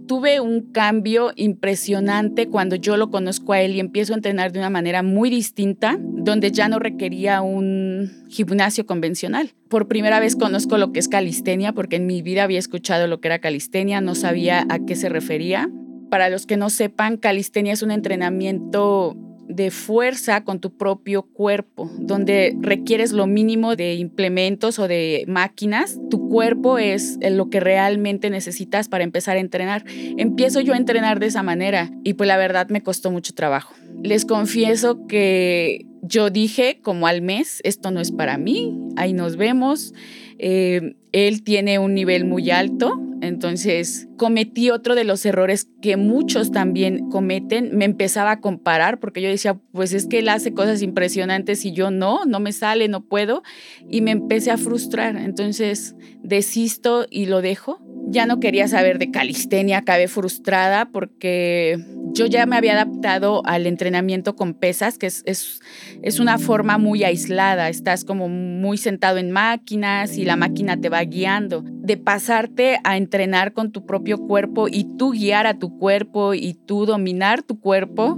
Tuve 0.07 0.39
un 0.39 0.71
cambio 0.71 1.31
impresionante 1.35 2.47
cuando 2.47 2.75
yo 2.75 2.97
lo 2.97 3.09
conozco 3.09 3.53
a 3.53 3.61
él 3.61 3.75
y 3.75 3.79
empiezo 3.79 4.13
a 4.13 4.15
entrenar 4.15 4.51
de 4.51 4.59
una 4.59 4.69
manera 4.69 5.03
muy 5.03 5.29
distinta, 5.29 5.97
donde 5.99 6.51
ya 6.51 6.67
no 6.67 6.79
requería 6.79 7.41
un 7.41 8.11
gimnasio 8.29 8.85
convencional. 8.85 9.51
Por 9.69 9.87
primera 9.87 10.19
vez 10.19 10.35
conozco 10.35 10.77
lo 10.77 10.91
que 10.91 10.99
es 10.99 11.07
calistenia, 11.07 11.73
porque 11.73 11.95
en 11.95 12.05
mi 12.05 12.21
vida 12.21 12.43
había 12.43 12.59
escuchado 12.59 13.07
lo 13.07 13.19
que 13.19 13.27
era 13.27 13.39
calistenia, 13.39 14.01
no 14.01 14.15
sabía 14.15 14.65
a 14.69 14.79
qué 14.79 14.95
se 14.95 15.09
refería. 15.09 15.69
Para 16.09 16.29
los 16.29 16.45
que 16.45 16.57
no 16.57 16.69
sepan, 16.69 17.17
calistenia 17.17 17.73
es 17.73 17.81
un 17.81 17.91
entrenamiento 17.91 19.17
de 19.47 19.71
fuerza 19.71 20.43
con 20.43 20.59
tu 20.59 20.75
propio 20.75 21.23
cuerpo, 21.23 21.89
donde 21.97 22.55
requieres 22.59 23.11
lo 23.11 23.27
mínimo 23.27 23.75
de 23.75 23.95
implementos 23.95 24.79
o 24.79 24.87
de 24.87 25.25
máquinas. 25.27 25.99
Tu 26.09 26.29
cuerpo 26.29 26.77
es 26.77 27.19
lo 27.21 27.49
que 27.49 27.59
realmente 27.59 28.29
necesitas 28.29 28.87
para 28.87 29.03
empezar 29.03 29.37
a 29.37 29.41
entrenar. 29.41 29.83
Empiezo 29.87 30.61
yo 30.61 30.73
a 30.73 30.77
entrenar 30.77 31.19
de 31.19 31.27
esa 31.27 31.43
manera 31.43 31.91
y 32.03 32.13
pues 32.13 32.27
la 32.27 32.37
verdad 32.37 32.69
me 32.69 32.81
costó 32.81 33.11
mucho 33.11 33.33
trabajo. 33.33 33.73
Les 34.01 34.25
confieso 34.25 35.05
que 35.07 35.85
yo 36.03 36.29
dije 36.29 36.79
como 36.81 37.07
al 37.07 37.21
mes, 37.21 37.61
esto 37.63 37.89
no 37.89 38.01
es 38.01 38.11
para 38.11 38.37
mí, 38.37 38.77
ahí 38.97 39.13
nos 39.13 39.37
vemos. 39.37 39.93
Eh, 40.37 40.95
él 41.13 41.43
tiene 41.43 41.79
un 41.79 41.93
nivel 41.93 42.25
muy 42.25 42.51
alto, 42.51 42.99
entonces 43.21 44.09
cometí 44.17 44.69
otro 44.69 44.95
de 44.95 45.05
los 45.05 45.25
errores 45.25 45.69
que 45.81 45.95
muchos 45.95 46.51
también 46.51 47.09
cometen. 47.09 47.77
Me 47.77 47.85
empezaba 47.85 48.31
a 48.31 48.41
comparar 48.41 48.99
porque 48.99 49.21
yo 49.21 49.29
decía, 49.29 49.57
pues 49.71 49.93
es 49.93 50.07
que 50.07 50.19
él 50.19 50.27
hace 50.27 50.53
cosas 50.53 50.81
impresionantes 50.81 51.63
y 51.63 51.71
yo 51.71 51.89
no, 51.89 52.25
no 52.25 52.41
me 52.41 52.51
sale, 52.51 52.89
no 52.89 53.05
puedo. 53.05 53.41
Y 53.89 54.01
me 54.01 54.11
empecé 54.11 54.51
a 54.51 54.57
frustrar. 54.57 55.15
Entonces 55.15 55.95
desisto 56.21 57.05
y 57.09 57.27
lo 57.27 57.41
dejo. 57.41 57.79
Ya 58.09 58.25
no 58.25 58.41
quería 58.41 58.67
saber 58.67 58.99
de 58.99 59.09
calistenia, 59.09 59.77
acabé 59.77 60.09
frustrada 60.09 60.89
porque 60.91 61.79
yo 62.13 62.27
ya 62.27 62.45
me 62.45 62.55
había 62.55 62.73
adaptado 62.73 63.41
al 63.45 63.65
entrenamiento 63.65 64.35
con 64.35 64.53
pesas, 64.53 64.97
que 64.97 65.07
es, 65.07 65.23
es, 65.25 65.61
es, 66.01 66.19
una 66.19 66.37
forma 66.37 66.77
muy 66.77 67.03
aislada. 67.03 67.69
Estás 67.69 68.05
como 68.05 68.29
muy 68.29 68.77
sentado 68.77 69.17
en 69.17 69.31
máquinas 69.31 70.17
y 70.17 70.25
la 70.25 70.35
máquina 70.35 70.79
te 70.79 70.89
va 70.89 71.01
guiando. 71.03 71.63
De 71.63 71.97
pasarte 71.97 72.79
a 72.83 72.97
entrenar 72.97 73.53
con 73.53 73.71
tu 73.71 73.85
propio 73.85 74.17
cuerpo 74.17 74.67
y 74.69 74.85
tú 74.97 75.11
guiar 75.11 75.47
a 75.47 75.59
tu 75.59 75.77
cuerpo 75.77 76.33
y 76.33 76.53
tú 76.53 76.85
dominar 76.85 77.43
tu 77.43 77.59
cuerpo, 77.59 78.17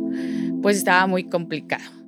pues 0.61 0.77
estaba 0.77 1.07
muy 1.07 1.25
complicado. 1.25 2.04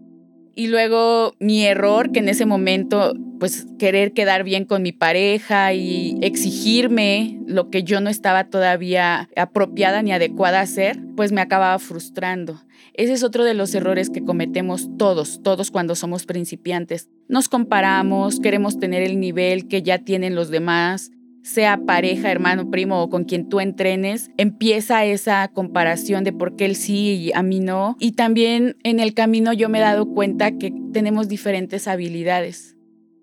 Y 0.58 0.70
luego 0.70 1.36
mi 1.40 1.64
error, 1.66 2.12
que 2.12 2.18
en 2.18 2.30
ese 2.30 2.48
momento 2.48 3.14
pues 3.40 3.68
querer 3.78 4.14
quedar 4.14 4.44
bien 4.44 4.66
con 4.66 4.82
mi 4.82 4.92
pareja 4.92 5.72
y 5.72 6.18
exigirme 6.24 7.40
lo 7.46 7.70
que 7.70 7.84
yo 7.84 8.02
no 8.02 8.10
estaba 8.10 8.46
todavía 8.46 9.30
apropiada 9.36 10.02
ni 10.02 10.14
adecuada 10.14 10.58
a 10.58 10.64
hacer, 10.64 11.00
pues 11.16 11.32
me 11.32 11.42
acababa 11.42 11.78
frustrando. 11.78 12.64
Ese 12.96 13.14
es 13.14 13.22
otro 13.22 13.44
de 13.44 13.54
los 13.54 13.76
errores 13.76 14.10
que 14.10 14.26
cometemos 14.26 14.90
todos, 14.98 15.44
todos 15.44 15.70
cuando 15.70 15.94
somos 15.94 16.26
principiantes. 16.26 17.08
Nos 17.28 17.50
comparamos, 17.50 18.40
queremos 18.40 18.80
tener 18.80 19.04
el 19.04 19.20
nivel 19.20 19.68
que 19.68 19.84
ya 19.84 20.00
tienen 20.00 20.34
los 20.34 20.50
demás, 20.50 21.12
sea 21.48 21.78
pareja, 21.86 22.30
hermano, 22.30 22.70
primo 22.70 23.02
o 23.02 23.10
con 23.10 23.24
quien 23.24 23.48
tú 23.48 23.62
entrenes, 23.62 24.32
empieza 24.38 25.06
esa 25.06 25.48
comparación 25.48 26.24
de 26.24 26.34
por 26.34 26.56
qué 26.56 26.66
él 26.66 26.76
sí 26.76 27.16
y 27.16 27.32
a 27.34 27.42
mí 27.42 27.62
no. 27.62 27.96
Y 28.00 28.12
también 28.12 28.76
en 28.84 29.00
el 29.00 29.14
camino 29.14 29.54
yo 29.54 29.70
me 29.70 29.78
he 29.78 29.82
dado 29.82 30.08
cuenta 30.08 30.52
que 30.58 30.74
tenemos 30.92 31.30
diferentes 31.30 31.88
habilidades. 31.88 32.76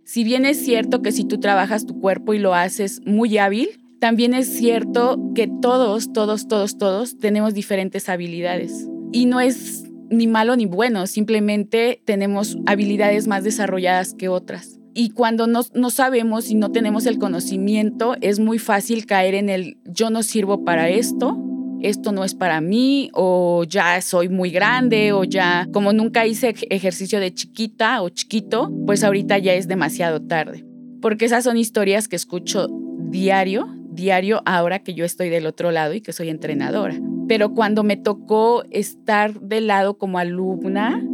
Si 0.04 0.24
bien 0.24 0.46
es 0.46 0.64
cierto 0.64 1.02
que 1.02 1.12
si 1.12 1.24
tú 1.24 1.38
trabajas 1.38 1.86
tu 1.86 2.00
cuerpo 2.00 2.32
y 2.32 2.38
lo 2.38 2.54
haces 2.54 3.02
muy 3.04 3.36
hábil, 3.36 3.68
también 4.00 4.32
es 4.32 4.48
cierto 4.48 5.18
que 5.34 5.48
todos, 5.60 6.12
todos, 6.12 6.48
todos, 6.48 6.78
todos 6.78 7.18
tenemos 7.18 7.52
diferentes 7.52 8.08
habilidades. 8.08 8.88
Y 9.12 9.26
no 9.26 9.40
es 9.40 9.84
ni 10.10 10.26
malo 10.26 10.56
ni 10.56 10.66
bueno, 10.66 11.06
simplemente 11.06 12.00
tenemos 12.04 12.56
habilidades 12.66 13.26
más 13.26 13.44
desarrolladas 13.44 14.14
que 14.14 14.28
otras. 14.28 14.78
Y 14.94 15.10
cuando 15.10 15.46
no, 15.46 15.62
no, 15.74 15.90
sabemos 15.90 16.50
y 16.50 16.54
no 16.54 16.70
tenemos 16.70 17.06
el 17.06 17.18
conocimiento, 17.18 18.16
es 18.20 18.38
muy 18.38 18.58
fácil 18.58 19.06
caer 19.06 19.34
en 19.34 19.48
el 19.48 19.76
yo 19.84 20.08
no 20.10 20.22
sirvo 20.22 20.64
para 20.64 20.88
esto 20.88 21.36
esto 21.84 22.12
no 22.12 22.24
es 22.24 22.34
para 22.34 22.62
mí 22.62 23.10
o 23.12 23.64
ya 23.64 24.00
soy 24.00 24.30
muy 24.30 24.50
grande 24.50 25.12
o 25.12 25.24
ya 25.24 25.68
como 25.70 25.92
nunca 25.92 26.26
hice 26.26 26.54
ejercicio 26.70 27.20
de 27.20 27.34
chiquita 27.34 28.00
o 28.00 28.08
chiquito, 28.08 28.72
pues 28.86 29.04
ahorita 29.04 29.36
ya 29.36 29.52
es 29.52 29.68
demasiado 29.68 30.22
tarde. 30.22 30.64
Porque 31.02 31.26
esas 31.26 31.44
son 31.44 31.58
historias 31.58 32.08
que 32.08 32.16
escucho 32.16 32.68
diario, 33.10 33.68
diario 33.90 34.40
ahora 34.46 34.78
que 34.78 34.94
yo 34.94 35.04
estoy 35.04 35.28
del 35.28 35.44
otro 35.44 35.72
lado 35.72 35.92
y 35.92 36.00
que 36.00 36.14
soy 36.14 36.30
entrenadora. 36.30 36.98
Pero 37.28 37.52
cuando 37.52 37.84
me 37.84 37.98
tocó 37.98 38.64
estar 38.70 39.38
del 39.40 39.66
lado 39.66 39.98
como 39.98 40.18
alumna 40.18 41.04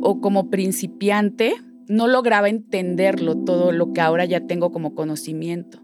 o 0.00 0.22
como 0.22 0.48
principiante, 0.48 1.54
no 1.88 2.06
lograba 2.06 2.48
entenderlo 2.48 3.36
todo 3.44 3.72
lo 3.72 3.92
que 3.92 4.00
ahora 4.00 4.24
ya 4.24 4.46
tengo 4.46 4.72
como 4.72 4.94
conocimiento. 4.94 5.80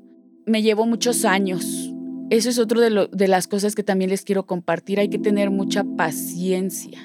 Me 0.47 0.63
llevó 0.63 0.87
muchos 0.87 1.25
años, 1.25 1.93
eso 2.31 2.49
es 2.49 2.59
otro 2.59 2.81
de, 2.81 3.09
de 3.13 3.29
las 3.29 3.49
cosas 3.49 3.75
que 3.75 3.83
también 3.83 4.11
les 4.11 4.23
quiero 4.23 4.47
compartir. 4.47 5.01
Hay 5.01 5.09
que 5.09 5.19
tener 5.19 5.51
mucha 5.51 5.85
paciencia, 5.85 6.99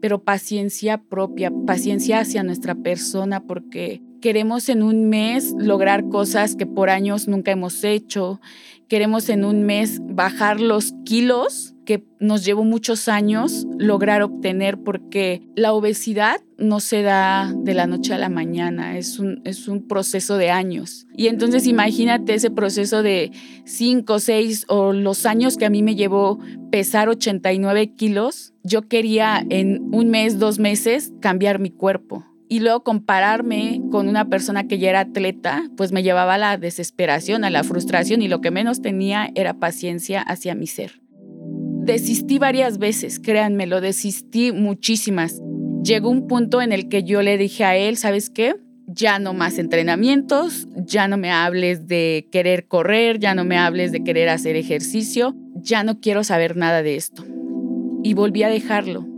pero 0.00 0.24
paciencia 0.24 0.98
propia, 0.98 1.52
paciencia 1.66 2.20
hacia 2.20 2.42
nuestra 2.42 2.74
persona, 2.74 3.44
porque 3.46 4.02
queremos 4.20 4.68
en 4.68 4.82
un 4.82 5.08
mes 5.08 5.54
lograr 5.58 6.08
cosas 6.08 6.56
que 6.56 6.66
por 6.66 6.90
años 6.90 7.28
nunca 7.28 7.52
hemos 7.52 7.84
hecho. 7.84 8.40
Queremos 8.88 9.28
en 9.28 9.44
un 9.44 9.62
mes 9.62 10.00
bajar 10.00 10.60
los 10.60 10.94
kilos 11.04 11.74
que 11.84 12.04
nos 12.20 12.44
llevó 12.44 12.64
muchos 12.64 13.08
años 13.08 13.66
lograr 13.78 14.22
obtener 14.22 14.78
porque 14.78 15.42
la 15.54 15.72
obesidad 15.72 16.40
no 16.58 16.80
se 16.80 17.02
da 17.02 17.52
de 17.56 17.74
la 17.74 17.86
noche 17.86 18.14
a 18.14 18.18
la 18.18 18.28
mañana, 18.28 18.98
es 18.98 19.18
un, 19.18 19.40
es 19.44 19.68
un 19.68 19.86
proceso 19.86 20.36
de 20.36 20.50
años. 20.50 21.06
Y 21.16 21.28
entonces 21.28 21.66
imagínate 21.66 22.34
ese 22.34 22.50
proceso 22.50 23.02
de 23.02 23.32
5, 23.64 24.18
6 24.18 24.66
o 24.68 24.92
los 24.92 25.26
años 25.26 25.56
que 25.56 25.64
a 25.64 25.70
mí 25.70 25.82
me 25.82 25.94
llevó 25.94 26.38
pesar 26.70 27.08
89 27.08 27.94
kilos, 27.94 28.52
yo 28.62 28.88
quería 28.88 29.44
en 29.48 29.82
un 29.92 30.10
mes, 30.10 30.38
dos 30.38 30.58
meses 30.58 31.12
cambiar 31.20 31.58
mi 31.58 31.70
cuerpo. 31.70 32.24
Y 32.48 32.60
luego 32.60 32.84
compararme 32.84 33.82
con 33.90 34.08
una 34.08 34.28
persona 34.28 34.68
que 34.68 34.78
ya 34.78 34.90
era 34.90 35.00
atleta, 35.00 35.68
pues 35.76 35.90
me 35.90 36.02
llevaba 36.02 36.34
a 36.34 36.38
la 36.38 36.56
desesperación, 36.56 37.44
a 37.44 37.50
la 37.50 37.64
frustración 37.64 38.22
y 38.22 38.28
lo 38.28 38.40
que 38.40 38.52
menos 38.52 38.82
tenía 38.82 39.30
era 39.34 39.58
paciencia 39.58 40.22
hacia 40.22 40.54
mi 40.54 40.66
ser. 40.66 41.00
Desistí 41.86 42.38
varias 42.38 42.78
veces, 42.78 43.20
créanme, 43.20 43.66
lo 43.66 43.80
desistí 43.80 44.52
muchísimas. 44.52 45.40
Llegó 45.82 46.08
un 46.08 46.26
punto 46.26 46.60
en 46.60 46.72
el 46.72 46.88
que 46.88 47.04
yo 47.04 47.22
le 47.22 47.38
dije 47.38 47.64
a 47.64 47.76
él, 47.76 47.96
¿sabes 47.96 48.30
qué? 48.30 48.56
Ya 48.88 49.18
no 49.18 49.34
más 49.34 49.58
entrenamientos, 49.58 50.68
ya 50.76 51.08
no 51.08 51.16
me 51.16 51.30
hables 51.30 51.86
de 51.86 52.28
querer 52.30 52.66
correr, 52.66 53.18
ya 53.18 53.34
no 53.34 53.44
me 53.44 53.58
hables 53.58 53.92
de 53.92 54.02
querer 54.02 54.28
hacer 54.28 54.56
ejercicio, 54.56 55.36
ya 55.54 55.84
no 55.84 56.00
quiero 56.00 56.24
saber 56.24 56.56
nada 56.56 56.82
de 56.82 56.96
esto. 56.96 57.24
Y 58.02 58.14
volví 58.14 58.42
a 58.44 58.48
dejarlo. 58.48 59.15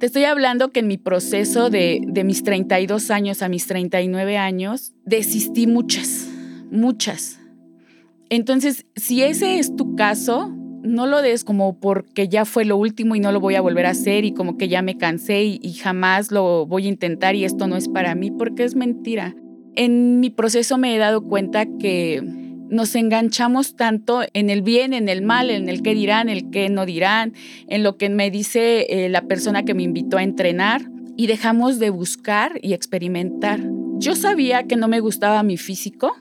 Te 0.00 0.06
estoy 0.06 0.24
hablando 0.24 0.72
que 0.72 0.80
en 0.80 0.88
mi 0.88 0.96
proceso 0.96 1.68
de, 1.68 2.00
de 2.06 2.24
mis 2.24 2.42
32 2.42 3.10
años 3.10 3.42
a 3.42 3.50
mis 3.50 3.66
39 3.66 4.38
años, 4.38 4.94
desistí 5.04 5.66
muchas, 5.66 6.26
muchas. 6.70 7.38
Entonces, 8.30 8.86
si 8.96 9.22
ese 9.22 9.58
es 9.58 9.76
tu 9.76 9.96
caso, 9.96 10.56
no 10.82 11.06
lo 11.06 11.20
des 11.20 11.44
como 11.44 11.78
porque 11.78 12.28
ya 12.28 12.46
fue 12.46 12.64
lo 12.64 12.78
último 12.78 13.14
y 13.14 13.20
no 13.20 13.30
lo 13.30 13.40
voy 13.40 13.56
a 13.56 13.60
volver 13.60 13.84
a 13.84 13.90
hacer 13.90 14.24
y 14.24 14.32
como 14.32 14.56
que 14.56 14.68
ya 14.68 14.80
me 14.80 14.96
cansé 14.96 15.42
y, 15.42 15.72
jamás 15.74 16.32
lo 16.32 16.64
voy 16.64 16.86
a 16.86 16.88
intentar 16.88 17.34
y 17.34 17.44
esto 17.44 17.66
no 17.66 17.76
es 17.76 17.86
para 17.86 18.14
mí, 18.14 18.30
porque 18.30 18.64
es 18.64 18.74
mentira. 18.74 19.36
En 19.76 20.18
mi 20.18 20.30
proceso 20.30 20.78
me 20.78 20.94
he 20.94 20.98
dado 20.98 21.26
cuenta 21.26 21.66
que 21.78 22.22
nos 22.70 22.94
enganchamos 22.94 23.74
tanto 23.74 24.22
en 24.32 24.48
el 24.48 24.62
bien, 24.62 24.92
en 24.92 25.08
el 25.08 25.22
mal, 25.22 25.50
en 25.50 25.68
el 25.68 25.82
qué 25.82 25.94
dirán, 25.94 26.28
el 26.28 26.50
qué 26.50 26.68
no 26.70 26.86
dirán, 26.86 27.34
en 27.66 27.82
lo 27.82 27.96
que 27.96 28.08
me 28.08 28.30
dice 28.30 28.86
eh, 28.88 29.08
la 29.08 29.22
persona 29.22 29.64
que 29.64 29.74
me 29.74 29.82
invitó 29.82 30.16
a 30.16 30.22
entrenar 30.22 30.82
y 31.16 31.26
dejamos 31.26 31.78
de 31.78 31.90
buscar 31.90 32.58
y 32.62 32.72
experimentar. 32.72 33.60
Yo 33.98 34.14
sabía 34.14 34.62
que 34.62 34.76
no 34.76 34.88
me 34.88 35.00
gustaba 35.00 35.42
mi 35.42 35.56
físico, 35.56 36.16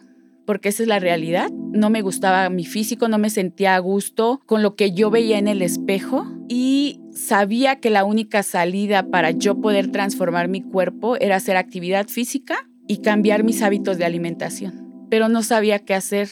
porque 0.46 0.70
esa 0.70 0.84
es 0.84 0.90
la 0.90 1.00
realidad. 1.00 1.52
No 1.52 1.92
me 1.92 2.02
gustaba 2.02 2.50
mi 2.50 2.66
físico, 2.66 3.08
no 3.08 3.20
me 3.20 3.30
sentía 3.30 3.76
a 3.76 3.80
gusto 3.80 4.42
con 4.48 4.64
lo 4.64 4.76
que 4.76 4.92
yo 4.92 5.12
veía 5.12 5.38
en 5.38 5.48
el 5.48 5.62
espejo 5.62 6.26
y 6.50 7.00
sabía 7.14 7.80
que 7.80 7.92
la 7.92 8.04
única 8.04 8.42
salida 8.42 9.04
para 9.04 9.32
yo 9.32 9.62
poder 9.62 9.92
transformar 9.92 10.48
mi 10.48 10.62
cuerpo 10.62 11.16
era 11.18 11.36
hacer 11.36 11.56
actividad 11.56 12.08
física 12.08 12.68
y 12.88 12.98
cambiar 12.98 13.44
mis 13.44 13.62
hábitos 13.62 14.00
de 14.00 14.06
alimentación. 14.06 14.89
Pero 15.10 15.30
no 15.30 15.44
sabía 15.44 15.80
qué 15.80 15.94
hacer 15.94 16.30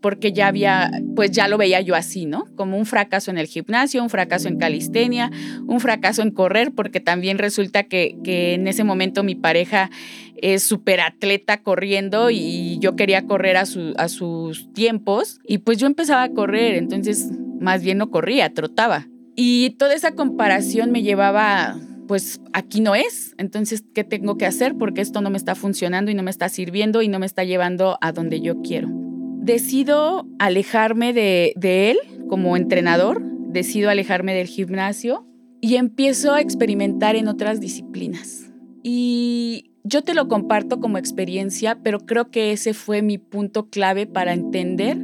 porque 0.00 0.32
ya 0.32 0.46
había, 0.46 0.90
pues 1.16 1.32
ya 1.32 1.48
lo 1.48 1.58
veía 1.58 1.80
yo 1.80 1.94
así, 1.94 2.26
¿no? 2.26 2.44
Como 2.54 2.76
un 2.76 2.86
fracaso 2.86 3.30
en 3.30 3.38
el 3.38 3.46
gimnasio, 3.46 4.02
un 4.02 4.10
fracaso 4.10 4.46
en 4.46 4.56
calistenia, 4.56 5.30
un 5.66 5.80
fracaso 5.80 6.22
en 6.22 6.30
correr, 6.30 6.72
porque 6.72 7.00
también 7.00 7.38
resulta 7.38 7.84
que, 7.84 8.16
que 8.22 8.54
en 8.54 8.68
ese 8.68 8.84
momento 8.84 9.24
mi 9.24 9.34
pareja 9.34 9.90
es 10.36 10.62
súper 10.62 11.00
atleta 11.00 11.62
corriendo 11.62 12.30
y 12.30 12.78
yo 12.78 12.94
quería 12.94 13.26
correr 13.26 13.56
a, 13.56 13.64
a 13.96 14.08
sus 14.08 14.72
tiempos 14.74 15.40
y 15.44 15.58
pues 15.58 15.78
yo 15.78 15.86
empezaba 15.86 16.22
a 16.22 16.30
correr, 16.30 16.76
entonces 16.76 17.28
más 17.58 17.82
bien 17.82 17.98
no 17.98 18.10
corría, 18.10 18.52
trotaba. 18.52 19.08
Y 19.34 19.70
toda 19.70 19.94
esa 19.94 20.12
comparación 20.12 20.92
me 20.92 21.02
llevaba, 21.02 21.76
pues 22.06 22.40
aquí 22.52 22.80
no 22.80 22.94
es, 22.94 23.34
entonces, 23.38 23.84
¿qué 23.94 24.04
tengo 24.04 24.36
que 24.36 24.46
hacer? 24.46 24.76
Porque 24.76 25.00
esto 25.00 25.20
no 25.20 25.30
me 25.30 25.36
está 25.36 25.54
funcionando 25.54 26.10
y 26.10 26.14
no 26.14 26.22
me 26.22 26.30
está 26.30 26.48
sirviendo 26.48 27.02
y 27.02 27.08
no 27.08 27.18
me 27.18 27.26
está 27.26 27.44
llevando 27.44 27.98
a 28.00 28.12
donde 28.12 28.40
yo 28.40 28.62
quiero. 28.62 28.88
Decido 28.90 30.26
alejarme 30.38 31.12
de, 31.12 31.54
él 31.62 31.98
como 32.28 32.56
entrenador, 32.56 33.22
decido 33.48 33.90
alejarme 33.90 34.34
del 34.34 34.46
gimnasio 34.46 35.26
y 35.60 35.76
empiezo 35.76 36.34
a 36.34 36.40
experimentar 36.40 37.16
en 37.16 37.28
otras 37.28 37.60
disciplinas. 37.60 38.50
Y 38.82 39.72
yo 39.84 40.02
te 40.02 40.14
lo 40.14 40.28
comparto 40.28 40.80
como 40.80 40.98
experiencia, 40.98 41.78
pero 41.82 42.00
creo 42.00 42.30
que 42.30 42.52
ese 42.52 42.74
fue 42.74 43.02
mi 43.02 43.18
punto 43.18 43.68
clave 43.68 44.06
para 44.06 44.32
entender 44.32 44.98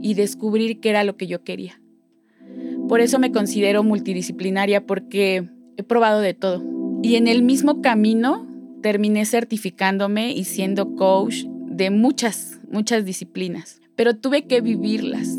y 0.00 0.14
descubrir 0.14 0.80
qué 0.80 0.90
era 0.90 1.04
lo 1.04 1.16
que 1.16 1.26
yo 1.26 1.44
quería. 1.44 1.80
Por 2.88 3.00
eso 3.00 3.18
me 3.18 3.32
considero 3.32 3.82
multidisciplinaria 3.82 4.86
porque 4.86 5.48
he 5.76 5.82
probado 5.82 6.20
de 6.20 6.34
todo. 6.34 6.62
Y 7.02 7.16
en 7.16 7.28
el 7.28 7.42
mismo 7.42 7.82
camino 7.82 8.46
terminé 8.82 9.24
certificándome 9.26 10.32
y 10.32 10.44
siendo 10.44 10.94
coach 10.94 11.44
de 11.46 11.90
muchas, 11.90 12.58
muchas 12.70 13.04
disciplinas. 13.04 13.80
Pero 13.96 14.16
tuve 14.16 14.46
que 14.46 14.60
vivirlas. 14.60 15.38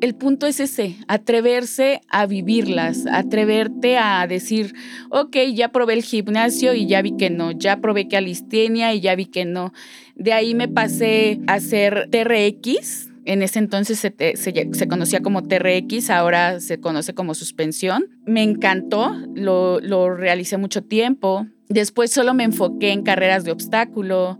El 0.00 0.14
punto 0.14 0.46
es 0.46 0.60
ese, 0.60 0.96
atreverse 1.08 2.02
a 2.08 2.26
vivirlas, 2.26 3.06
atreverte 3.10 3.98
a 3.98 4.24
decir, 4.28 4.74
ok, 5.10 5.36
ya 5.52 5.72
probé 5.72 5.94
el 5.94 6.04
gimnasio 6.04 6.72
y 6.72 6.86
ya 6.86 7.02
vi 7.02 7.16
que 7.16 7.30
no, 7.30 7.50
ya 7.50 7.80
probé 7.80 8.06
calistenia 8.06 8.94
y 8.94 9.00
ya 9.00 9.16
vi 9.16 9.26
que 9.26 9.44
no. 9.44 9.72
De 10.14 10.32
ahí 10.32 10.54
me 10.54 10.68
pasé 10.68 11.40
a 11.48 11.54
hacer 11.54 12.08
TRX, 12.10 13.07
en 13.28 13.42
ese 13.42 13.58
entonces 13.58 13.98
se, 13.98 14.88
conocía 14.88 15.20
como 15.20 15.42
TRX, 15.42 16.08
ahora 16.08 16.60
se 16.60 16.80
conoce 16.80 17.12
como 17.12 17.34
suspensión. 17.34 18.06
Me 18.24 18.42
encantó, 18.42 19.14
lo, 19.34 20.14
realicé 20.16 20.56
mucho 20.56 20.82
tiempo. 20.82 21.46
Después 21.68 22.10
solo 22.10 22.32
me 22.32 22.44
enfoqué 22.44 22.90
en 22.90 23.02
carreras 23.02 23.44
de 23.44 23.52
obstáculo. 23.52 24.38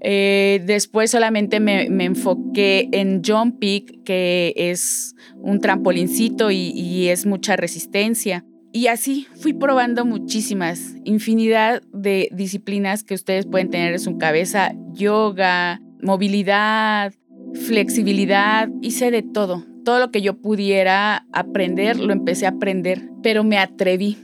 Eh, 0.00 0.60
después 0.66 1.12
solamente 1.12 1.60
me, 1.60 1.84
enfoqué 2.04 2.88
en 2.90 3.22
Jump 3.24 3.60
Peak, 3.60 4.02
que 4.04 4.52
es 4.56 5.14
un 5.36 5.60
trampolincito 5.60 6.50
y, 6.50 6.72
y, 6.74 7.10
es 7.10 7.26
mucha 7.26 7.54
resistencia. 7.54 8.44
Y 8.72 8.88
así 8.88 9.28
fui 9.36 9.52
probando 9.52 10.04
muchísimas, 10.04 10.96
infinidad 11.04 11.82
de 11.92 12.28
disciplinas 12.32 13.04
que 13.04 13.14
ustedes 13.14 13.46
pueden 13.46 13.70
tener 13.70 13.92
en 13.92 14.00
su 14.00 14.18
cabeza, 14.18 14.72
yoga, 14.92 15.80
movilidad, 16.02 17.14
flexibilidad, 17.54 18.68
hice 18.82 19.10
de 19.10 19.22
todo. 19.22 19.64
Todo 19.84 19.98
lo 19.98 20.10
que 20.10 20.22
yo 20.22 20.40
pudiera 20.40 21.26
aprender, 21.32 21.98
lo 21.98 22.12
empecé 22.12 22.46
a 22.46 22.50
aprender, 22.50 23.10
pero 23.22 23.44
me 23.44 23.58
atreví. 23.58 24.18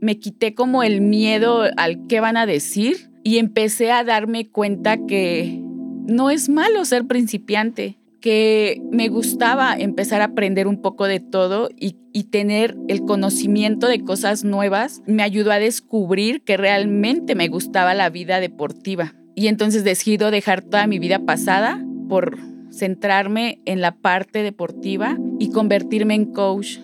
Me 0.00 0.18
quité 0.18 0.54
como 0.54 0.82
el 0.82 1.00
miedo 1.00 1.62
al 1.76 2.06
qué 2.06 2.20
van 2.20 2.36
a 2.36 2.46
decir 2.46 3.10
y 3.22 3.38
empecé 3.38 3.90
a 3.90 4.04
darme 4.04 4.48
cuenta 4.48 4.98
que 5.06 5.60
no 6.06 6.30
es 6.30 6.48
malo 6.48 6.84
ser 6.84 7.06
principiante, 7.06 7.96
que 8.20 8.82
me 8.90 9.08
gustaba 9.08 9.74
empezar 9.74 10.20
a 10.20 10.26
aprender 10.26 10.66
un 10.66 10.82
poco 10.82 11.06
de 11.06 11.20
todo 11.20 11.70
y, 11.78 11.96
y, 12.12 12.24
tener 12.24 12.76
el 12.88 13.02
conocimiento 13.04 13.86
de 13.86 14.02
cosas 14.02 14.44
nuevas 14.44 15.02
me 15.06 15.22
ayudó 15.22 15.52
a 15.52 15.58
descubrir 15.58 16.42
que 16.42 16.56
realmente 16.56 17.34
me 17.34 17.48
gustaba 17.48 17.94
la 17.94 18.10
vida 18.10 18.40
deportiva. 18.40 19.14
Y 19.34 19.48
entonces 19.48 19.84
decido 19.84 20.30
dejar 20.30 20.62
toda 20.62 20.86
mi 20.86 20.98
vida 20.98 21.18
pasada 21.20 21.84
por 22.08 22.53
centrarme 22.76 23.60
en 23.64 23.80
la 23.80 23.96
parte 23.96 24.42
deportiva 24.42 25.16
y 25.38 25.50
convertirme 25.50 26.14
en 26.14 26.32
coach. 26.32 26.78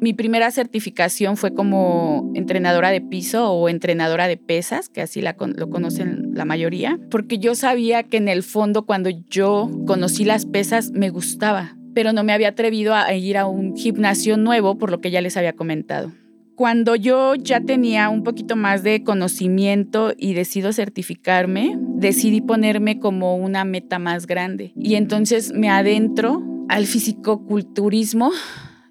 Mi 0.00 0.12
primera 0.12 0.50
certificación 0.50 1.36
fue 1.36 1.54
como 1.54 2.30
entrenadora 2.34 2.90
de 2.90 3.00
piso 3.00 3.50
o 3.52 3.68
entrenadora 3.68 4.28
de 4.28 4.36
pesas, 4.36 4.88
que 4.88 5.00
así 5.00 5.22
la, 5.22 5.36
lo 5.38 5.70
conocen 5.70 6.34
la 6.34 6.44
mayoría, 6.44 6.98
porque 7.10 7.38
yo 7.38 7.54
sabía 7.54 8.02
que 8.02 8.16
en 8.16 8.28
el 8.28 8.42
fondo 8.42 8.84
cuando 8.86 9.10
yo 9.30 9.70
conocí 9.86 10.24
las 10.24 10.46
pesas 10.46 10.90
me 10.90 11.10
gustaba, 11.10 11.76
pero 11.94 12.12
no 12.12 12.24
me 12.24 12.32
había 12.32 12.48
atrevido 12.48 12.94
a 12.94 13.14
ir 13.14 13.38
a 13.38 13.46
un 13.46 13.76
gimnasio 13.76 14.36
nuevo 14.36 14.76
por 14.76 14.90
lo 14.90 15.00
que 15.00 15.10
ya 15.10 15.20
les 15.20 15.36
había 15.36 15.54
comentado. 15.54 16.12
Cuando 16.56 16.94
yo 16.94 17.34
ya 17.34 17.60
tenía 17.60 18.08
un 18.08 18.22
poquito 18.22 18.54
más 18.54 18.84
de 18.84 19.02
conocimiento 19.02 20.12
y 20.16 20.34
decido 20.34 20.72
certificarme, 20.72 21.76
decidí 21.78 22.40
ponerme 22.40 23.00
como 23.00 23.36
una 23.36 23.64
meta 23.64 23.98
más 23.98 24.26
grande. 24.26 24.72
Y 24.76 24.94
entonces 24.94 25.52
me 25.52 25.68
adentro 25.68 26.44
al 26.68 26.86
fisicoculturismo 26.86 28.30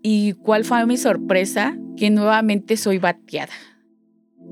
y 0.02 0.34
cuál 0.34 0.66
fue 0.66 0.86
mi 0.86 0.98
sorpresa, 0.98 1.78
que 1.96 2.10
nuevamente 2.10 2.76
soy 2.76 2.98
bateada. 2.98 3.54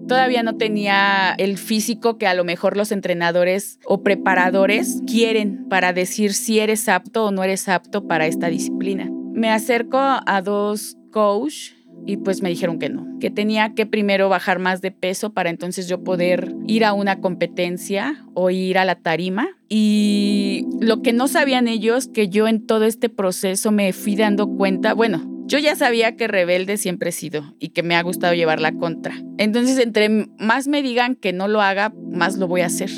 Todavía 0.08 0.41
no 0.41 0.56
tenía 0.56 1.34
el 1.38 1.58
físico 1.58 2.17
que 2.17 2.28
a 2.28 2.34
lo 2.34 2.45
mejor 2.45 2.78
los 2.78 2.93
entrenadores 2.93 3.80
o 3.86 4.04
preparadores 4.04 5.02
quieren 5.06 5.67
para 5.67 5.91
decir 5.91 6.34
si 6.34 6.60
eres 6.60 6.88
apto 6.88 7.26
o 7.26 7.32
no 7.32 7.43
eres 7.43 7.67
apto 7.67 8.08
para 8.08 8.26
esta 8.26 8.47
disciplina. 8.47 9.10
Me 9.34 9.50
acerco 9.50 9.97
a 10.00 10.41
dos 10.41 10.97
coaches 11.12 11.81
y 12.06 12.18
pues 12.18 12.42
me 12.42 12.50
dijeron 12.50 12.80
que 12.80 12.90
no, 12.90 13.08
que 13.20 13.30
tenía 13.30 13.74
que 13.74 13.86
primero 13.86 14.30
bajar 14.30 14.60
más 14.60 14.82
de 14.82 14.92
peso 14.92 15.34
para 15.34 15.50
entonces 15.50 15.88
yo 15.88 16.04
poder 16.04 16.54
ir 16.68 16.86
a 16.86 16.94
una 16.94 17.20
competencia 17.20 18.26
o 18.34 18.50
ir 18.50 18.78
a 18.78 18.86
la 18.86 18.96
tarima. 18.96 19.50
Y 19.70 20.66
lo 20.80 21.02
que 21.02 21.14
no 21.14 21.28
sabían 21.28 21.68
ellos, 21.68 22.08
que 22.08 22.28
yo 22.28 22.48
en 22.48 22.66
todo 22.66 22.86
este 22.86 23.10
proceso 23.10 23.72
me 23.72 23.94
fui 23.94 24.16
dando 24.16 24.48
cuenta, 24.48 24.94
bueno, 24.94 25.32
yo 25.46 25.60
ya 25.60 25.76
sabía 25.76 26.16
que 26.16 26.28
rebelde 26.28 26.78
siempre 26.78 27.10
he 27.10 27.14
sido 27.14 27.56
y 27.60 27.70
que 27.70 27.84
me 27.84 27.96
ha 27.96 28.02
gustado 28.04 28.34
llevar 28.34 28.62
la 28.62 28.72
contra. 28.72 29.14
Entonces, 29.38 29.78
entre 29.80 30.28
más 30.40 30.68
me 30.68 30.82
digan 30.82 31.16
que 31.16 31.34
no 31.34 31.48
lo 31.48 31.62
haga, 31.62 31.94
más 32.10 32.38
lo 32.38 32.48
voy 32.48 32.62
a 32.62 32.68
hacer. 32.68 32.90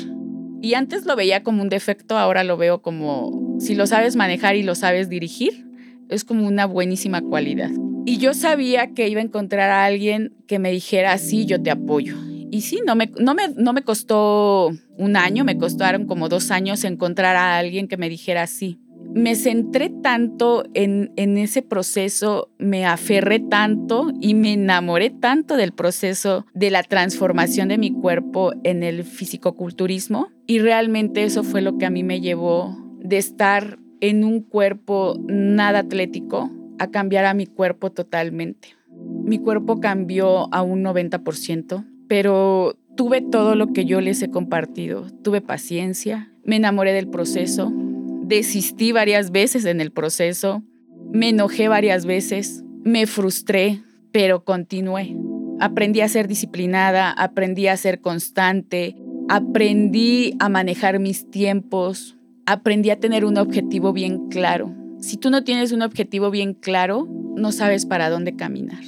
Y 0.62 0.74
antes 0.74 1.04
lo 1.04 1.16
veía 1.16 1.42
como 1.42 1.62
un 1.62 1.68
defecto, 1.68 2.16
ahora 2.16 2.44
lo 2.44 2.56
veo 2.56 2.80
como 2.80 3.58
si 3.58 3.74
lo 3.74 3.86
sabes 3.86 4.16
manejar 4.16 4.56
y 4.56 4.62
lo 4.62 4.74
sabes 4.74 5.08
dirigir, 5.08 5.66
es 6.08 6.24
como 6.24 6.46
una 6.46 6.66
buenísima 6.66 7.20
cualidad. 7.20 7.70
Y 8.06 8.18
yo 8.18 8.34
sabía 8.34 8.88
que 8.88 9.08
iba 9.08 9.20
a 9.20 9.24
encontrar 9.24 9.70
a 9.70 9.84
alguien 9.86 10.34
que 10.46 10.58
me 10.58 10.70
dijera, 10.70 11.16
sí, 11.16 11.46
yo 11.46 11.62
te 11.62 11.70
apoyo. 11.70 12.16
Y 12.50 12.60
sí, 12.60 12.80
no 12.86 12.94
me, 12.94 13.10
no 13.18 13.34
me, 13.34 13.48
no 13.48 13.72
me 13.72 13.82
costó 13.82 14.70
un 14.98 15.16
año, 15.16 15.44
me 15.44 15.56
costaron 15.56 16.06
como 16.06 16.28
dos 16.28 16.50
años 16.50 16.84
encontrar 16.84 17.34
a 17.34 17.56
alguien 17.56 17.88
que 17.88 17.96
me 17.96 18.10
dijera 18.10 18.46
sí. 18.46 18.78
Me 19.14 19.36
centré 19.36 19.90
tanto 20.02 20.64
en, 20.74 21.12
en 21.16 21.38
ese 21.38 21.62
proceso, 21.62 22.50
me 22.58 22.84
aferré 22.84 23.40
tanto 23.40 24.12
y 24.20 24.34
me 24.34 24.52
enamoré 24.52 25.08
tanto 25.08 25.56
del 25.56 25.72
proceso 25.72 26.44
de 26.52 26.70
la 26.70 26.82
transformación 26.82 27.68
de 27.68 27.78
mi 27.78 27.90
cuerpo 27.90 28.52
en 28.64 28.82
el 28.82 29.04
fisicoculturismo. 29.04 30.28
Y 30.46 30.58
realmente 30.58 31.24
eso 31.24 31.42
fue 31.42 31.62
lo 31.62 31.78
que 31.78 31.86
a 31.86 31.90
mí 31.90 32.02
me 32.02 32.20
llevó 32.20 32.76
de 32.98 33.16
estar 33.16 33.78
en 34.00 34.24
un 34.24 34.42
cuerpo 34.42 35.16
nada 35.26 35.80
atlético 35.80 36.50
a 36.78 36.90
cambiar 36.90 37.24
a 37.24 37.34
mi 37.34 37.46
cuerpo 37.46 37.90
totalmente. 37.90 38.68
Mi 39.24 39.38
cuerpo 39.38 39.80
cambió 39.80 40.52
a 40.54 40.62
un 40.62 40.82
90%, 40.82 41.84
pero 42.08 42.76
tuve 42.96 43.20
todo 43.20 43.54
lo 43.54 43.72
que 43.72 43.84
yo 43.84 44.00
les 44.00 44.22
he 44.22 44.30
compartido. 44.30 45.06
Tuve 45.22 45.40
paciencia, 45.40 46.30
me 46.44 46.56
enamoré 46.56 46.92
del 46.92 47.08
proceso, 47.08 47.72
desistí 48.22 48.92
varias 48.92 49.30
veces 49.30 49.64
en 49.64 49.80
el 49.80 49.90
proceso, 49.90 50.62
me 51.12 51.30
enojé 51.30 51.68
varias 51.68 52.06
veces, 52.06 52.64
me 52.82 53.06
frustré, 53.06 53.82
pero 54.12 54.44
continué. 54.44 55.16
Aprendí 55.60 56.00
a 56.00 56.08
ser 56.08 56.28
disciplinada, 56.28 57.10
aprendí 57.10 57.68
a 57.68 57.76
ser 57.76 58.00
constante, 58.00 58.96
aprendí 59.28 60.34
a 60.40 60.48
manejar 60.48 60.98
mis 60.98 61.30
tiempos, 61.30 62.16
aprendí 62.46 62.90
a 62.90 63.00
tener 63.00 63.24
un 63.24 63.38
objetivo 63.38 63.92
bien 63.92 64.28
claro. 64.28 64.74
Si 65.04 65.18
tú 65.18 65.28
no 65.28 65.44
tienes 65.44 65.70
un 65.72 65.82
objetivo 65.82 66.30
bien 66.30 66.54
claro, 66.54 67.06
no 67.36 67.52
sabes 67.52 67.84
para 67.84 68.08
dónde 68.08 68.36
caminar. 68.36 68.82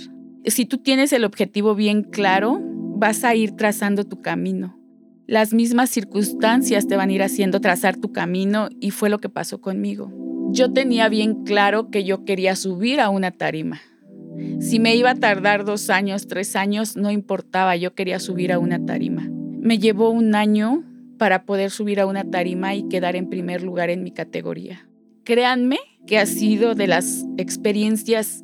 Si 0.47 0.65
tú 0.65 0.79
tienes 0.79 1.13
el 1.13 1.25
objetivo 1.27 1.75
bien 1.75 2.05
claro, 2.05 2.59
vas 2.63 3.23
a 3.23 3.35
ir 3.35 3.53
trazando 3.53 4.05
tu 4.05 4.23
camino. 4.23 4.81
Las 5.27 5.53
mismas 5.53 5.91
circunstancias 5.91 6.87
te 6.87 6.97
van 6.97 7.11
a 7.11 7.13
ir 7.13 7.23
haciendo 7.23 7.61
trazar 7.61 7.99
tu 7.99 8.13
camino 8.13 8.71
y 8.81 8.93
fue 8.93 9.11
lo 9.11 9.19
que 9.19 9.29
pasó 9.29 9.61
conmigo. 9.61 10.11
Yo 10.53 10.73
tenía 10.73 11.11
bien 11.11 11.45
claro 11.45 11.91
que 11.91 12.05
yo 12.05 12.25
quería 12.25 12.57
subir 12.57 13.03
a 13.03 13.11
una 13.11 13.31
tarima. 13.31 13.83
Si 14.59 14.81
me 14.81 14.97
iba 14.97 15.11
a 15.11 15.17
tardar 15.17 15.67
dos 15.67 15.91
años, 15.91 16.29
tres 16.29 16.57
años, 16.57 16.97
no 16.97 17.11
importaba, 17.11 17.77
yo 17.77 17.95
quería 17.95 18.21
subir 18.21 18.55
a 18.55 18.59
una 18.59 18.83
tarima. 18.87 19.29
Me 19.61 19.79
llevó 19.79 20.09
un 20.09 20.35
año 20.35 20.83
para 21.19 21.45
poder 21.45 21.71
subir 21.71 22.01
a 22.01 22.07
una 22.07 22.25
tarima 22.25 22.75
y 22.75 22.89
quedar 22.89 23.17
en 23.17 23.29
primer 23.29 23.63
lugar 23.63 23.91
en 23.91 24.03
mi 24.03 24.13
categoría. 24.13 24.89
Créanme 25.25 25.79
que 26.07 26.19
ha 26.19 26.27
sido 26.27 26.75
de 26.75 26.87
las 26.87 27.25
experiencias 27.37 28.43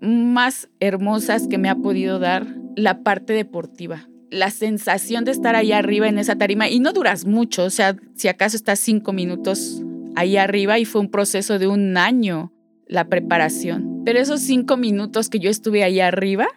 más 0.00 0.68
hermosas 0.80 1.46
que 1.48 1.58
me 1.58 1.68
ha 1.68 1.76
podido 1.76 2.18
dar 2.18 2.46
la 2.76 3.02
parte 3.02 3.32
deportiva. 3.32 4.08
La 4.30 4.50
sensación 4.50 5.24
de 5.24 5.30
estar 5.30 5.54
ahí 5.54 5.72
arriba 5.72 6.08
en 6.08 6.18
esa 6.18 6.36
tarima, 6.36 6.68
y 6.68 6.80
no 6.80 6.92
duras 6.92 7.26
mucho, 7.26 7.64
o 7.64 7.70
sea, 7.70 7.96
si 8.14 8.28
acaso 8.28 8.56
estás 8.56 8.80
cinco 8.80 9.12
minutos 9.12 9.82
ahí 10.14 10.36
arriba 10.36 10.78
y 10.78 10.84
fue 10.84 11.00
un 11.00 11.10
proceso 11.10 11.58
de 11.58 11.66
un 11.66 11.96
año 11.96 12.52
la 12.86 13.08
preparación. 13.08 14.02
Pero 14.04 14.18
esos 14.18 14.40
cinco 14.40 14.76
minutos 14.76 15.28
que 15.28 15.38
yo 15.38 15.50
estuve 15.50 15.84
ahí 15.84 16.00
arriba, 16.00 16.48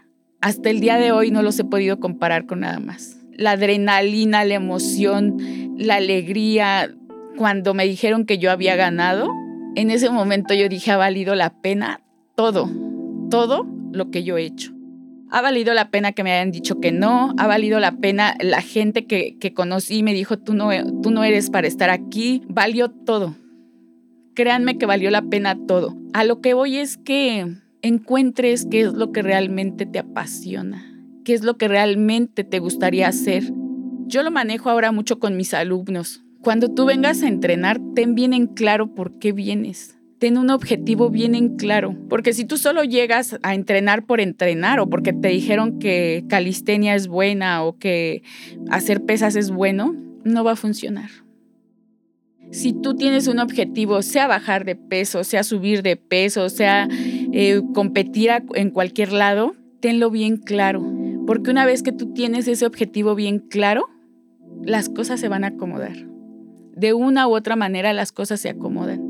hasta 0.42 0.70
el 0.70 0.80
día 0.80 0.98
de 0.98 1.12
hoy 1.12 1.32
no 1.32 1.42
los 1.42 1.60
he 1.60 1.64
podido 1.64 2.00
comparar 2.00 2.46
con 2.46 2.62
nada 2.62 2.80
más. 2.80 3.18
La 3.34 3.52
adrenalina, 3.52 4.46
la 4.46 4.56
emoción, 4.56 5.38
la 5.78 5.96
alegría, 5.96 6.94
cuando 7.38 7.74
me 7.74 7.86
dijeron 7.86 8.26
que 8.26 8.38
yo 8.38 8.52
había 8.52 8.76
ganado, 8.76 9.30
en 9.76 9.90
ese 9.92 10.10
momento 10.10 10.54
yo 10.54 10.70
dije, 10.70 10.92
ha 10.92 10.98
valido 10.98 11.36
la 11.36 11.62
pena 11.62 12.02
todo, 12.36 12.70
todo 13.30 13.68
lo 13.92 14.10
que 14.10 14.24
yo 14.24 14.38
he 14.38 14.46
hecho. 14.46 14.72
Ha 15.32 15.42
valido 15.42 15.74
la 15.74 15.90
pena 15.90 16.12
que 16.12 16.24
me 16.24 16.32
hayan 16.32 16.52
dicho 16.52 16.80
que 16.80 16.92
no, 16.92 17.34
ha 17.38 17.48
valido 17.48 17.80
la 17.80 17.94
pena 17.98 18.36
la 18.40 18.62
gente 18.62 19.06
que, 19.06 19.38
que 19.38 19.54
conocí 19.54 20.04
me 20.04 20.14
dijo, 20.14 20.38
tú 20.38 20.54
no, 20.54 20.70
tú 21.02 21.12
no 21.12 21.24
eres 21.24 21.50
para 21.50 21.68
estar 21.68 21.90
aquí, 21.90 22.44
valió 22.48 22.90
todo. 22.90 23.36
Créanme 24.34 24.78
que 24.78 24.86
valió 24.86 25.10
la 25.12 25.24
pena 25.24 25.58
todo. 25.68 25.96
A 26.14 26.24
lo 26.24 26.42
que 26.42 26.54
voy 26.54 26.78
es 26.78 26.98
que 26.98 27.56
encuentres 27.82 28.66
qué 28.70 28.82
es 28.82 28.94
lo 28.94 29.12
que 29.12 29.22
realmente 29.22 29.86
te 29.86 30.00
apasiona, 30.00 30.86
qué 31.24 31.34
es 31.34 31.44
lo 31.44 31.58
que 31.58 31.68
realmente 31.68 32.44
te 32.44 32.60
gustaría 32.60 33.08
hacer. 33.08 33.44
Yo 34.08 34.24
lo 34.24 34.32
manejo 34.32 34.70
ahora 34.70 34.92
mucho 34.92 35.20
con 35.20 35.38
mis 35.38 35.54
alumnos. 35.54 36.25
Cuando 36.46 36.70
tú 36.70 36.86
vengas 36.86 37.24
a 37.24 37.28
entrenar, 37.28 37.82
ten 37.96 38.14
bien 38.14 38.32
en 38.32 38.46
claro 38.46 38.94
por 38.94 39.18
qué 39.18 39.32
vienes. 39.32 39.98
Ten 40.20 40.38
un 40.38 40.52
objetivo 40.52 41.10
bien 41.10 41.34
en 41.34 41.56
claro, 41.56 41.98
porque 42.08 42.34
si 42.34 42.46
tú 42.46 42.60
solo 42.60 42.84
llegas 42.84 43.40
a 43.42 43.56
entrenar 43.56 44.06
por 44.06 44.22
entrenar 44.22 44.80
o 44.80 44.88
porque 44.88 45.12
te 45.12 45.30
dijeron 45.30 45.80
que 45.80 46.24
calistenia 46.30 46.94
es 46.94 47.08
buena 47.08 47.64
o 47.64 47.80
que 47.80 48.22
hacer 48.70 49.04
pesas 49.06 49.36
es 49.36 49.50
bueno, 49.50 49.96
no 50.24 50.44
va 50.44 50.52
a 50.52 50.56
funcionar. 50.56 51.10
Si 52.52 52.74
tú 52.74 52.94
tienes 52.94 53.28
un 53.28 53.40
objetivo, 53.40 54.04
sea 54.04 54.28
bajar 54.28 54.66
de 54.66 54.76
peso, 54.76 55.24
sea 55.24 55.44
subir 55.44 55.82
de 55.82 55.96
peso, 55.96 56.50
sea 56.50 56.88
eh, 57.34 57.60
competir 57.74 58.30
en 58.54 58.70
cualquier 58.70 59.14
lado, 59.14 59.56
tenlo 59.80 60.12
bien 60.12 60.38
claro, 60.38 60.88
porque 61.26 61.50
una 61.50 61.66
vez 61.66 61.82
que 61.82 61.92
tú 61.92 62.14
tienes 62.14 62.48
ese 62.48 62.68
objetivo 62.68 63.16
bien 63.16 63.40
claro, 63.40 63.90
las 64.62 64.90
cosas 64.90 65.20
se 65.20 65.28
van 65.28 65.44
a 65.44 65.48
acomodar 65.48 66.15
de 66.76 66.94
una 66.94 67.28
u 67.28 67.36
otra 67.36 67.56
manera 67.56 67.94
las 67.94 68.12
cosas 68.12 68.40
se 68.40 68.50
acomodan. 68.50 69.02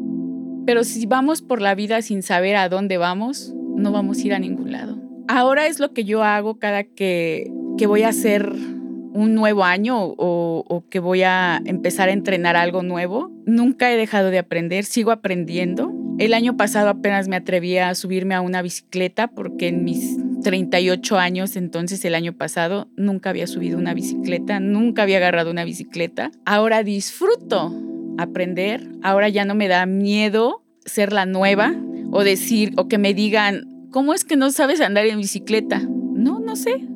Pero 0.65 0.83
si 0.83 1.05
vamos 1.05 1.41
por 1.41 1.61
la 1.61 1.75
vida 1.75 2.01
sin 2.01 2.23
saber 2.23 2.55
a 2.55 2.69
dónde 2.69 2.97
vamos, 2.97 3.53
no 3.75 3.91
vamos 3.91 4.19
a 4.19 4.21
ir 4.21 4.33
a 4.33 4.39
ningún 4.39 4.71
lado. 4.71 4.97
Ahora 5.27 5.67
es 5.67 5.79
lo 5.79 5.93
que 5.93 6.05
yo 6.05 6.23
hago 6.23 6.59
cada 6.59 6.83
que, 6.83 7.51
que 7.77 7.87
voy 7.87 8.03
a 8.03 8.09
hacer 8.09 8.51
un 8.51 9.33
nuevo 9.33 9.63
año 9.63 10.03
o, 10.03 10.65
o, 10.67 10.89
que 10.89 10.99
voy 10.99 11.23
a 11.23 11.61
empezar 11.65 12.09
a 12.09 12.11
entrenar 12.11 12.55
algo 12.55 12.83
nuevo. 12.83 13.31
Nunca 13.45 13.91
he 13.91 13.97
dejado 13.97 14.29
de 14.29 14.39
aprender, 14.39 14.83
sigo 14.83 15.11
aprendiendo. 15.11 15.93
El 16.19 16.33
año 16.33 16.57
pasado 16.57 16.89
apenas 16.89 17.27
me 17.27 17.35
atreví 17.35 17.77
a 17.77 17.95
subirme 17.95 18.35
a 18.35 18.41
una 18.41 18.61
bicicleta 18.61 19.27
porque 19.27 19.67
en 19.69 19.83
mis 19.83 20.17
38 20.45 21.17
años, 21.17 21.55
entonces 21.55 22.05
el 22.05 22.13
año 22.13 22.33
pasado, 22.33 22.87
nunca 22.95 23.31
había 23.31 23.47
subido 23.47 23.79
una 23.79 23.95
bicicleta, 23.95 24.59
nunca 24.59 25.01
había 25.01 25.17
agarrado 25.17 25.49
una 25.49 25.63
bicicleta. 25.63 26.29
Ahora 26.45 26.83
disfruto 26.83 27.73
aprender, 28.19 28.87
ahora 29.01 29.27
ya 29.27 29.43
no 29.43 29.55
me 29.55 29.67
da 29.67 29.87
miedo 29.87 30.63
ser 30.85 31.13
la 31.13 31.25
nueva 31.25 31.73
o 32.11 32.23
decir 32.23 32.73
o 32.77 32.87
que 32.87 32.99
me 32.99 33.15
digan, 33.15 33.87
¿cómo 33.89 34.13
es 34.13 34.23
que 34.23 34.35
no 34.35 34.51
sabes 34.51 34.81
andar 34.81 35.07
en 35.07 35.17
bicicleta? 35.17 35.79
No, 35.79 36.39
no 36.39 36.55
sé. 36.55 36.87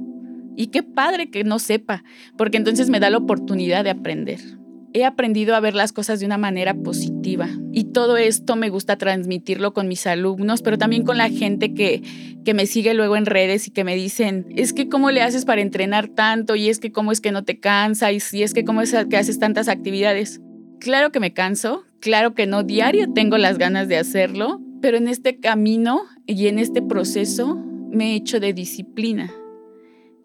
Y 0.55 0.67
qué 0.67 0.83
padre 0.83 1.31
que 1.31 1.43
no 1.43 1.57
sepa, 1.57 2.03
porque 2.37 2.57
entonces 2.57 2.91
me 2.91 2.99
da 2.99 3.09
la 3.09 3.17
oportunidad 3.17 3.83
de 3.83 3.89
aprender 3.89 4.58
he 4.93 5.05
aprendido 5.05 5.55
a 5.55 5.59
ver 5.59 5.75
las 5.75 5.93
cosas 5.93 6.19
de 6.19 6.25
una 6.25 6.37
manera 6.37 6.73
positiva 6.73 7.49
y 7.71 7.85
todo 7.85 8.17
esto 8.17 8.55
me 8.55 8.69
gusta 8.69 8.97
transmitirlo 8.97 9.73
con 9.73 9.87
mis 9.87 10.07
alumnos, 10.07 10.61
pero 10.61 10.77
también 10.77 11.03
con 11.03 11.17
la 11.17 11.29
gente 11.29 11.73
que, 11.73 12.01
que 12.43 12.53
me 12.53 12.65
sigue 12.65 12.93
luego 12.93 13.15
en 13.15 13.25
redes 13.25 13.67
y 13.67 13.71
que 13.71 13.83
me 13.83 13.95
dicen, 13.95 14.47
es 14.55 14.73
que 14.73 14.89
cómo 14.89 15.11
le 15.11 15.21
haces 15.21 15.45
para 15.45 15.61
entrenar 15.61 16.07
tanto 16.07 16.55
y 16.55 16.69
es 16.69 16.79
que 16.79 16.91
cómo 16.91 17.11
es 17.11 17.21
que 17.21 17.31
no 17.31 17.43
te 17.43 17.59
cansa 17.59 18.11
y, 18.11 18.17
es 18.17 18.53
que 18.53 18.65
cómo 18.65 18.81
es 18.81 18.95
que 19.09 19.17
haces 19.17 19.39
tantas 19.39 19.67
actividades. 19.67 20.41
Claro 20.79 21.11
que 21.11 21.19
me 21.19 21.33
canso, 21.33 21.83
claro 21.99 22.33
que 22.33 22.47
no 22.47 22.63
diario 22.63 23.11
tengo 23.13 23.37
las 23.37 23.57
ganas 23.57 23.87
de 23.87 23.97
hacerlo, 23.97 24.61
pero 24.81 24.97
en 24.97 25.07
este 25.07 25.39
camino 25.39 26.01
y 26.25 26.47
en 26.47 26.57
este 26.57 26.81
proceso 26.81 27.55
me 27.55 28.11
he 28.13 28.15
hecho 28.15 28.39
de 28.39 28.53
disciplina. 28.53 29.31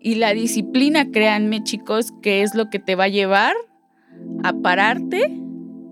Y 0.01 0.17
la 0.17 0.35
disciplina, 0.35 1.11
créanme 1.11 1.65
chicos, 1.65 2.13
que 2.23 2.43
es 2.43 2.55
lo 2.55 2.69
que 2.69 2.79
te 2.79 2.95
va 2.95 3.05
a 3.05 3.09
llevar 3.09 3.55
a 4.43 4.53
pararte 4.53 5.41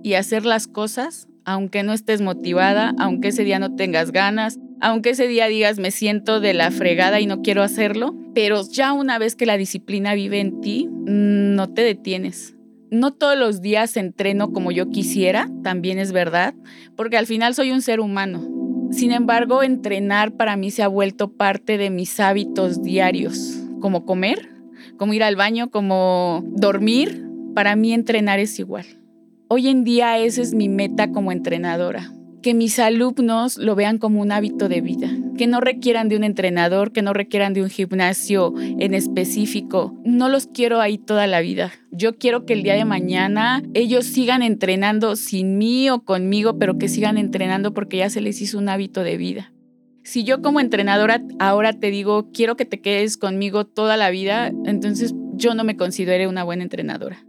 y 0.02 0.14
hacer 0.14 0.44
las 0.44 0.66
cosas 0.66 1.28
aunque 1.44 1.82
no 1.82 1.92
estés 1.92 2.20
motivada, 2.20 2.94
aunque 2.98 3.28
ese 3.28 3.44
día 3.44 3.58
no 3.58 3.74
tengas 3.74 4.12
ganas, 4.12 4.58
aunque 4.80 5.10
ese 5.10 5.26
día 5.26 5.46
digas 5.46 5.78
me 5.78 5.90
siento 5.90 6.40
de 6.40 6.54
la 6.54 6.70
fregada 6.70 7.20
y 7.20 7.26
no 7.26 7.42
quiero 7.42 7.62
hacerlo, 7.62 8.14
pero 8.34 8.62
ya 8.68 8.92
una 8.92 9.18
vez 9.18 9.36
que 9.36 9.46
la 9.46 9.56
disciplina 9.56 10.14
vive 10.14 10.40
en 10.40 10.60
ti, 10.60 10.88
no 10.90 11.68
te 11.72 11.82
detienes. 11.82 12.56
No 12.90 13.12
todos 13.12 13.38
los 13.38 13.62
días 13.62 13.96
entreno 13.96 14.52
como 14.52 14.70
yo 14.70 14.90
quisiera, 14.90 15.48
también 15.62 15.98
es 15.98 16.12
verdad, 16.12 16.54
porque 16.94 17.16
al 17.16 17.26
final 17.26 17.54
soy 17.54 17.72
un 17.72 17.80
ser 17.80 18.00
humano. 18.00 18.46
Sin 18.90 19.12
embargo, 19.12 19.62
entrenar 19.62 20.36
para 20.36 20.56
mí 20.56 20.70
se 20.70 20.82
ha 20.82 20.88
vuelto 20.88 21.32
parte 21.32 21.78
de 21.78 21.88
mis 21.88 22.20
hábitos 22.20 22.82
diarios, 22.82 23.62
como 23.80 24.04
comer, 24.04 24.50
como 24.98 25.14
ir 25.14 25.22
al 25.22 25.36
baño, 25.36 25.70
como 25.70 26.44
dormir, 26.44 27.31
para 27.54 27.76
mí 27.76 27.92
entrenar 27.92 28.38
es 28.38 28.58
igual. 28.58 28.86
Hoy 29.48 29.68
en 29.68 29.84
día 29.84 30.18
esa 30.18 30.40
es 30.40 30.54
mi 30.54 30.68
meta 30.68 31.10
como 31.10 31.30
entrenadora. 31.30 32.10
Que 32.40 32.54
mis 32.54 32.78
alumnos 32.78 33.58
lo 33.58 33.74
vean 33.76 33.98
como 33.98 34.20
un 34.20 34.32
hábito 34.32 34.68
de 34.68 34.80
vida, 34.80 35.08
que 35.36 35.46
no 35.46 35.60
requieran 35.60 36.08
de 36.08 36.16
un 36.16 36.24
entrenador, 36.24 36.90
que 36.90 37.02
no 37.02 37.12
requieran 37.12 37.52
de 37.52 37.62
un 37.62 37.68
gimnasio 37.68 38.52
en 38.56 38.94
específico. 38.94 39.96
No 40.04 40.28
los 40.28 40.46
quiero 40.48 40.80
ahí 40.80 40.98
toda 40.98 41.26
la 41.26 41.40
vida. 41.40 41.70
Yo 41.92 42.16
quiero 42.16 42.44
que 42.44 42.54
el 42.54 42.62
día 42.62 42.74
de 42.74 42.84
mañana 42.84 43.62
ellos 43.74 44.06
sigan 44.06 44.42
entrenando 44.42 45.14
sin 45.14 45.58
mí 45.58 45.88
o 45.90 46.02
conmigo, 46.02 46.58
pero 46.58 46.78
que 46.78 46.88
sigan 46.88 47.16
entrenando 47.16 47.74
porque 47.74 47.98
ya 47.98 48.10
se 48.10 48.22
les 48.22 48.40
hizo 48.40 48.58
un 48.58 48.68
hábito 48.68 49.04
de 49.04 49.16
vida. 49.18 49.52
Si 50.02 50.24
yo 50.24 50.42
como 50.42 50.58
entrenadora 50.58 51.22
ahora 51.38 51.74
te 51.74 51.90
digo, 51.90 52.30
quiero 52.32 52.56
que 52.56 52.64
te 52.64 52.80
quedes 52.80 53.16
conmigo 53.16 53.66
toda 53.66 53.96
la 53.96 54.10
vida, 54.10 54.48
entonces 54.64 55.14
yo 55.34 55.54
no 55.54 55.62
me 55.62 55.76
considero 55.76 56.28
una 56.28 56.42
buena 56.42 56.64
entrenadora. 56.64 57.24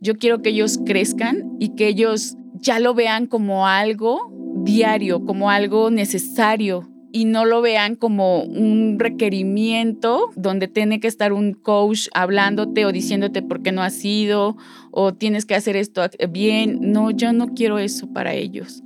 Yo 0.00 0.16
quiero 0.16 0.42
que 0.42 0.50
ellos 0.50 0.78
crezcan 0.84 1.56
y 1.58 1.70
que 1.70 1.88
ellos 1.88 2.36
ya 2.54 2.78
lo 2.78 2.94
vean 2.94 3.26
como 3.26 3.66
algo 3.66 4.32
diario, 4.64 5.24
como 5.24 5.50
algo 5.50 5.90
necesario 5.90 6.88
y 7.12 7.24
no 7.24 7.46
lo 7.46 7.62
vean 7.62 7.94
como 7.94 8.42
un 8.42 8.98
requerimiento 8.98 10.30
donde 10.36 10.68
tiene 10.68 11.00
que 11.00 11.08
estar 11.08 11.32
un 11.32 11.54
coach 11.54 12.08
hablándote 12.12 12.84
o 12.84 12.92
diciéndote 12.92 13.40
por 13.40 13.62
qué 13.62 13.72
no 13.72 13.82
has 13.82 14.04
ido 14.04 14.56
o 14.90 15.14
tienes 15.14 15.46
que 15.46 15.54
hacer 15.54 15.76
esto 15.76 16.02
bien. 16.30 16.78
No, 16.92 17.10
yo 17.10 17.32
no 17.32 17.54
quiero 17.54 17.78
eso 17.78 18.12
para 18.12 18.34
ellos. 18.34 18.82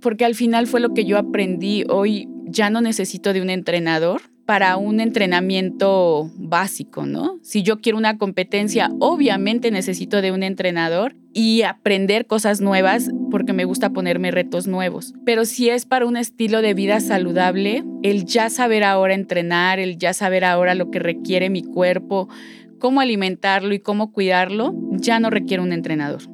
Porque 0.00 0.24
al 0.24 0.36
final 0.36 0.66
fue 0.68 0.80
lo 0.80 0.94
que 0.94 1.04
yo 1.04 1.18
aprendí. 1.18 1.84
Hoy 1.88 2.28
ya 2.44 2.70
no 2.70 2.80
necesito 2.80 3.32
de 3.32 3.42
un 3.42 3.50
entrenador 3.50 4.22
para 4.52 4.76
un 4.76 5.00
entrenamiento 5.00 6.30
básico, 6.36 7.06
¿no? 7.06 7.38
Si 7.40 7.62
yo 7.62 7.80
quiero 7.80 7.96
una 7.96 8.18
competencia, 8.18 8.90
obviamente 9.00 9.70
necesito 9.70 10.20
de 10.20 10.30
un 10.30 10.42
entrenador 10.42 11.16
y 11.32 11.62
aprender 11.62 12.26
cosas 12.26 12.60
nuevas 12.60 13.08
porque 13.30 13.54
me 13.54 13.64
gusta 13.64 13.94
ponerme 13.94 14.30
retos 14.30 14.66
nuevos. 14.66 15.14
Pero 15.24 15.46
si 15.46 15.70
es 15.70 15.86
para 15.86 16.04
un 16.04 16.18
estilo 16.18 16.60
de 16.60 16.74
vida 16.74 17.00
saludable, 17.00 17.82
el 18.02 18.26
ya 18.26 18.50
saber 18.50 18.84
ahora 18.84 19.14
entrenar, 19.14 19.78
el 19.78 19.96
ya 19.96 20.12
saber 20.12 20.44
ahora 20.44 20.74
lo 20.74 20.90
que 20.90 20.98
requiere 20.98 21.48
mi 21.48 21.62
cuerpo, 21.62 22.28
cómo 22.78 23.00
alimentarlo 23.00 23.72
y 23.72 23.80
cómo 23.80 24.12
cuidarlo, 24.12 24.74
ya 24.90 25.18
no 25.18 25.30
requiere 25.30 25.62
un 25.62 25.72
entrenador. 25.72 26.24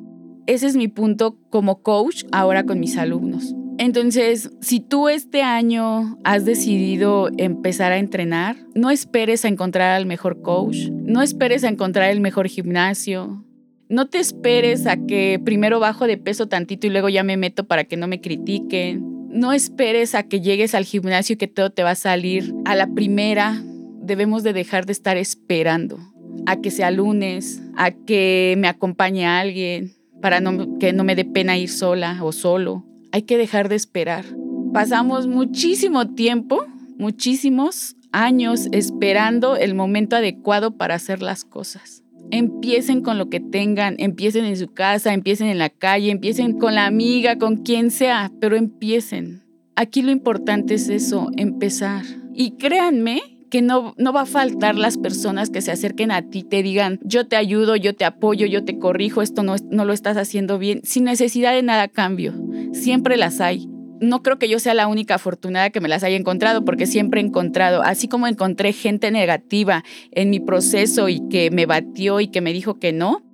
Ese 0.48 0.66
es 0.66 0.74
mi 0.74 0.88
punto 0.88 1.38
como 1.50 1.83
coach 1.83 2.24
ahora 2.33 2.64
con 2.64 2.81
mis 2.81 2.98
alumnos. 2.98 3.54
Entonces, 3.79 4.51
si 4.61 4.81
tú 4.81 5.09
este 5.09 5.43
año 5.43 6.19
has 6.25 6.45
decidido 6.45 7.31
empezar 7.38 7.93
a 7.93 7.99
entrenar, 7.99 8.57
no 8.75 8.91
esperes 8.91 9.45
a 9.45 9.49
encontrar 9.49 9.93
al 9.95 10.05
mejor 10.05 10.43
coach, 10.43 10.88
no 10.91 11.23
esperes 11.23 11.62
a 11.62 11.69
encontrar 11.69 12.11
el 12.11 12.21
mejor 12.21 12.49
gimnasio, 12.49 13.45
no 13.88 14.09
te 14.09 14.19
esperes 14.19 14.88
a 14.88 14.97
que 15.07 15.41
primero 15.43 15.79
bajo 15.79 16.09
de 16.09 16.17
peso 16.17 16.49
tantito 16.49 16.88
y 16.88 16.91
luego 16.91 17.09
ya 17.09 17.23
me 17.23 17.37
meto 17.37 17.69
para 17.69 17.85
que 17.85 17.97
no 17.97 18.09
me 18.09 18.21
critiquen. 18.21 19.29
No 19.31 19.53
esperes 19.53 20.17
a 20.17 20.25
que 20.25 20.41
llegues 20.41 20.75
al 20.75 20.85
gimnasio 20.85 21.35
y 21.35 21.37
que 21.37 21.47
todo 21.47 21.71
te 21.71 21.85
va 21.85 21.93
a 21.93 21.95
salir 21.95 22.53
a 22.64 22.75
la 22.75 22.88
primera. 22.88 23.62
Debemos 24.03 24.43
de 24.43 24.53
dejar 24.53 24.87
de 24.87 24.93
estar 24.93 25.17
esperando 25.17 25.99
a 26.47 26.61
que 26.61 26.73
sea 26.73 26.91
lunes, 26.91 27.62
a 27.77 27.93
que 27.93 28.57
me 28.59 28.69
acompañe 28.69 29.25
alguien, 29.27 29.95
para 30.21 30.43
que 30.81 30.93
no 30.93 31.05
me 31.05 31.14
dé 31.14 31.25
pena 31.25 31.57
ir 31.57 31.69
sola 31.69 32.19
o 32.23 32.33
solo 32.33 32.85
hay 33.12 33.23
que 33.23 33.38
dejar 33.38 33.68
de 33.68 33.77
esperar. 33.77 34.25
Pasamos 34.73 35.27
muchísimo 35.27 36.14
tiempo, 36.14 36.66
muchísimos 36.99 37.97
años 38.12 38.68
esperando 38.73 39.57
el 39.57 39.75
momento 39.75 40.16
adecuado 40.16 40.77
para 40.77 40.94
hacer 40.94 41.23
las 41.23 41.44
cosas. 41.44 42.03
Empiecen 42.31 43.03
con 43.03 43.16
lo 43.16 43.31
que 43.31 43.40
tengan, 43.40 43.97
empiecen 43.99 44.44
en 44.44 44.57
su 44.57 44.68
casa, 44.68 45.14
empiecen 45.14 45.49
en 45.49 45.59
la 45.59 45.71
calle, 45.71 46.11
empiecen 46.11 46.59
con 46.59 46.75
la 46.75 46.87
amiga, 46.87 47.38
con 47.38 47.57
quien 47.57 47.90
sea, 47.90 48.31
pero 48.40 48.57
empiecen. 48.57 49.42
Aquí 49.77 50.03
lo 50.03 50.11
importante 50.11 50.75
es 50.75 50.88
eso, 50.88 51.31
empezar. 51.37 52.05
Y 52.35 52.53
créanme 52.53 53.38
que 53.49 53.63
no, 53.63 53.95
no 53.97 54.13
va 54.13 54.23
a 54.23 54.27
faltar 54.27 54.77
las 54.77 54.99
personas 54.99 55.51
que 55.51 55.61
se 55.61 55.73
acerquen 55.73 56.11
a 56.11 56.23
ti, 56.23 56.43
te 56.43 56.63
digan, 56.63 56.99
yo 57.03 57.27
te 57.27 57.37
ayudo, 57.37 57.77
yo 57.77 57.95
te 57.95 58.05
apoyo, 58.05 58.47
yo 58.47 58.65
te 58.65 58.79
corrijo, 58.79 59.23
esto 59.23 59.43
no, 59.43 59.57
no 59.71 59.85
lo 59.85 59.93
estás 59.93 60.17
haciendo 60.17 60.59
bien, 60.59 60.81
sin 60.85 61.05
necesidad 61.05 61.55
de 61.55 61.63
nada 61.63 61.89
cambio. 61.89 62.35
Siempre 62.73 63.17
las 63.17 63.41
hay. 63.41 63.69
No 64.01 64.23
creo 64.23 64.39
que 64.39 64.49
yo 64.49 64.61
sea 64.61 64.75
la 64.75 64.87
única 64.87 65.17
afortunada 65.17 65.71
que 65.71 65.81
me 65.81 65.89
las 65.89 66.05
haya 66.05 66.17
encontrado, 66.17 66.65
porque 66.65 66.87
siempre 66.87 67.21
he 67.21 67.25
encontrado, 67.25 67.83
así 67.83 68.07
como 68.07 68.29
encontré 68.29 68.73
gente 68.73 69.11
negativa 69.11 69.83
en 70.13 70.31
mi 70.31 70.39
proceso 70.39 71.09
y 71.09 71.29
que 71.29 71.51
me 71.51 71.67
batió 71.67 72.21
y 72.21 72.29
que 72.29 72.41
me 72.41 72.53
dijo 72.53 72.79
que 72.79 72.93
no, 72.93 73.25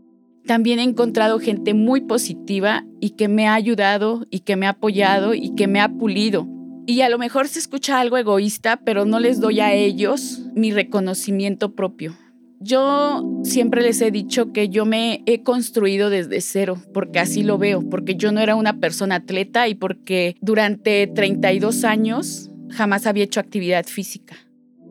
también 0.47 0.79
he 0.79 0.83
encontrado 0.83 1.39
gente 1.39 1.75
muy 1.75 2.03
positiva 2.03 2.85
y 3.01 3.11
que 3.11 3.29
me 3.29 3.47
ha 3.47 3.55
ayudado 3.55 4.27
y 4.31 4.41
que 4.41 4.57
me 4.57 4.67
ha 4.67 4.71
apoyado 4.71 5.35
y 5.35 5.55
que 5.55 5.67
me 5.67 5.81
ha 5.81 5.89
pulido. 5.89 6.47
Y 6.87 7.01
a 7.01 7.09
lo 7.09 7.19
mejor 7.19 7.49
se 7.49 7.59
escucha 7.59 7.99
algo 7.99 8.19
egoísta, 8.19 8.81
pero 8.85 9.05
no 9.07 9.19
les 9.19 9.41
doy 9.41 9.61
a 9.61 9.73
ellos 9.73 10.43
mi 10.55 10.71
reconocimiento 10.71 11.75
propio. 11.75 12.15
Yo 12.61 13.41
siempre 13.43 13.83
les 13.83 14.01
he 14.01 14.11
dicho 14.11 14.53
que 14.53 14.69
yo 14.69 14.87
me 14.87 15.23
he 15.27 15.43
construido 15.43 16.09
desde 16.09 16.41
cero, 16.41 16.83
porque 16.93 17.19
así 17.19 17.43
lo 17.43 17.59
veo, 17.59 17.83
porque 17.89 18.17
yo 18.17 18.33
no 18.33 18.41
era 18.41 18.55
una 18.55 18.81
persona 18.81 19.17
atleta 19.17 19.69
y 19.69 19.75
porque 19.75 20.37
durante 20.41 21.07
32 21.07 21.85
años 21.85 22.51
jamás 22.71 23.07
había 23.07 23.25
hecho 23.25 23.41
actividad 23.41 23.85
física. 23.87 24.37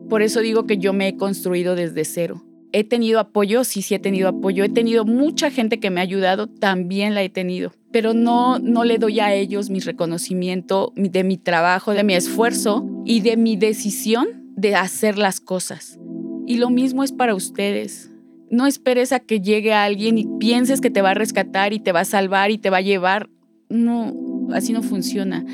Por 0.08 0.22
eso 0.22 0.40
digo 0.40 0.66
que 0.66 0.78
yo 0.78 0.92
me 0.92 1.08
he 1.08 1.16
construido 1.16 1.74
desde 1.74 2.04
cero. 2.04 2.44
He 2.76 2.82
tenido 2.82 3.20
apoyo, 3.20 3.62
sí, 3.62 3.82
sí 3.82 3.94
he 3.94 4.00
tenido 4.00 4.28
apoyo. 4.28 4.64
He 4.64 4.68
tenido 4.68 5.04
mucha 5.04 5.52
gente 5.52 5.78
que 5.78 5.90
me 5.90 6.00
ha 6.00 6.02
ayudado, 6.02 6.48
también 6.48 7.14
la 7.14 7.22
he 7.22 7.28
tenido. 7.28 7.72
Pero 7.92 8.14
no, 8.14 8.58
no 8.58 8.82
le 8.82 8.98
doy 8.98 9.20
a 9.20 9.32
ellos 9.32 9.70
mi 9.70 9.78
reconocimiento 9.78 10.92
de 10.96 11.22
mi 11.22 11.36
trabajo, 11.36 11.92
de 11.94 12.02
mi 12.02 12.14
esfuerzo 12.14 12.84
y 13.04 13.20
de 13.20 13.36
mi 13.36 13.54
decisión 13.54 14.26
de 14.56 14.74
hacer 14.74 15.18
las 15.18 15.38
cosas. 15.38 16.00
Y 16.48 16.56
lo 16.56 16.68
mismo 16.68 17.04
es 17.04 17.12
para 17.12 17.36
ustedes. 17.36 18.10
No 18.50 18.66
esperes 18.66 19.12
a 19.12 19.20
que 19.20 19.40
llegue 19.40 19.72
alguien 19.72 20.18
y 20.18 20.26
pienses 20.40 20.80
que 20.80 20.90
te 20.90 21.00
va 21.00 21.10
a 21.10 21.14
rescatar 21.14 21.72
y 21.74 21.78
te 21.78 21.92
va 21.92 22.00
a 22.00 22.04
salvar 22.04 22.50
y 22.50 22.58
te 22.58 22.70
va 22.70 22.78
a 22.78 22.80
llevar. 22.80 23.30
No, 23.68 24.12
así 24.52 24.72
no 24.72 24.82
funciona. 24.82 25.46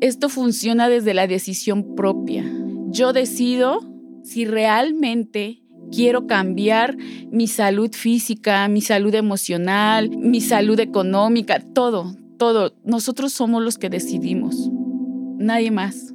Esto 0.00 0.30
funciona 0.30 0.88
desde 0.88 1.12
la 1.12 1.26
decisión 1.26 1.94
propia. 1.94 2.50
Yo 2.88 3.12
decido 3.12 3.80
si 4.22 4.46
realmente 4.46 5.65
quiero 5.90 6.26
cambiar 6.26 6.96
mi 7.30 7.46
salud 7.46 7.90
física, 7.92 8.68
mi 8.68 8.80
salud 8.80 9.14
emocional, 9.14 10.10
mi 10.10 10.40
salud 10.40 10.78
económica, 10.80 11.60
todo, 11.60 12.16
todo. 12.38 12.74
Nosotros 12.84 13.32
somos 13.32 13.62
los 13.62 13.78
que 13.78 13.90
decidimos, 13.90 14.70
nadie 15.38 15.70
más. 15.70 16.14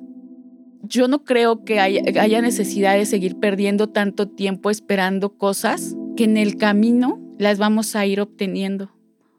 Yo 0.84 1.08
no 1.08 1.24
creo 1.24 1.64
que 1.64 1.80
haya, 1.80 2.42
necesidad 2.42 2.96
de 2.96 3.06
seguir 3.06 3.38
perdiendo 3.38 3.88
tanto 3.88 4.28
tiempo 4.28 4.70
esperando 4.70 5.38
cosas 5.38 5.96
que 6.18 6.26
en 6.26 6.38
el 6.38 6.58
camino 6.58 7.22
las 7.38 7.60
vamos 7.60 7.96
a 7.96 8.06
ir 8.06 8.20
obteniendo 8.20 8.92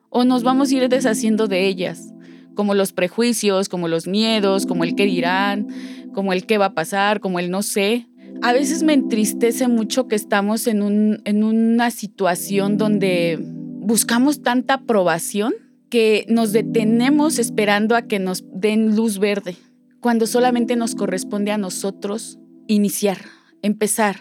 o 0.09 0.25
nos 0.25 0.43
vamos 0.43 0.71
a 0.71 0.75
ir 0.75 0.89
deshaciendo 0.89 1.49
de 1.49 1.67
ellas, 1.67 2.13
como 2.55 2.75
los 2.75 2.93
prejuicios, 2.93 3.69
como 3.69 3.89
los 3.89 4.07
miedos, 4.07 4.67
como 4.67 4.85
el 4.85 4.95
qué 4.95 5.07
dirán, 5.07 5.69
como 6.13 6.33
el 6.33 6.45
qué 6.45 6.59
va 6.59 6.67
a 6.67 6.75
pasar, 6.75 7.21
como 7.21 7.39
el 7.39 7.51
no 7.51 7.63
sé. 7.63 8.07
A 8.43 8.53
veces 8.53 8.83
me 8.83 8.93
entristece 8.93 9.69
mucho 9.69 10.09
que 10.09 10.17
estamos 10.17 10.67
en, 10.67 10.83
un, 10.83 11.23
en 11.25 11.45
una 11.45 11.93
situación 11.93 12.77
donde 12.77 13.39
buscamos 13.41 14.43
tanta 14.43 14.75
aprobación 14.75 15.55
que 15.91 16.27
nos 16.29 16.53
detenemos 16.53 17.39
esperando 17.39 17.95
a 17.95 18.03
que 18.03 18.19
nos 18.19 18.45
den 18.53 18.97
luz 18.97 19.21
verde, 19.21 19.55
cuando 20.01 20.27
solamente 20.27 20.75
nos 20.75 20.97
corresponde 20.97 21.53
a 21.53 21.59
nosotros 21.59 22.41
iniciar, 22.67 23.19
empezar, 23.63 24.17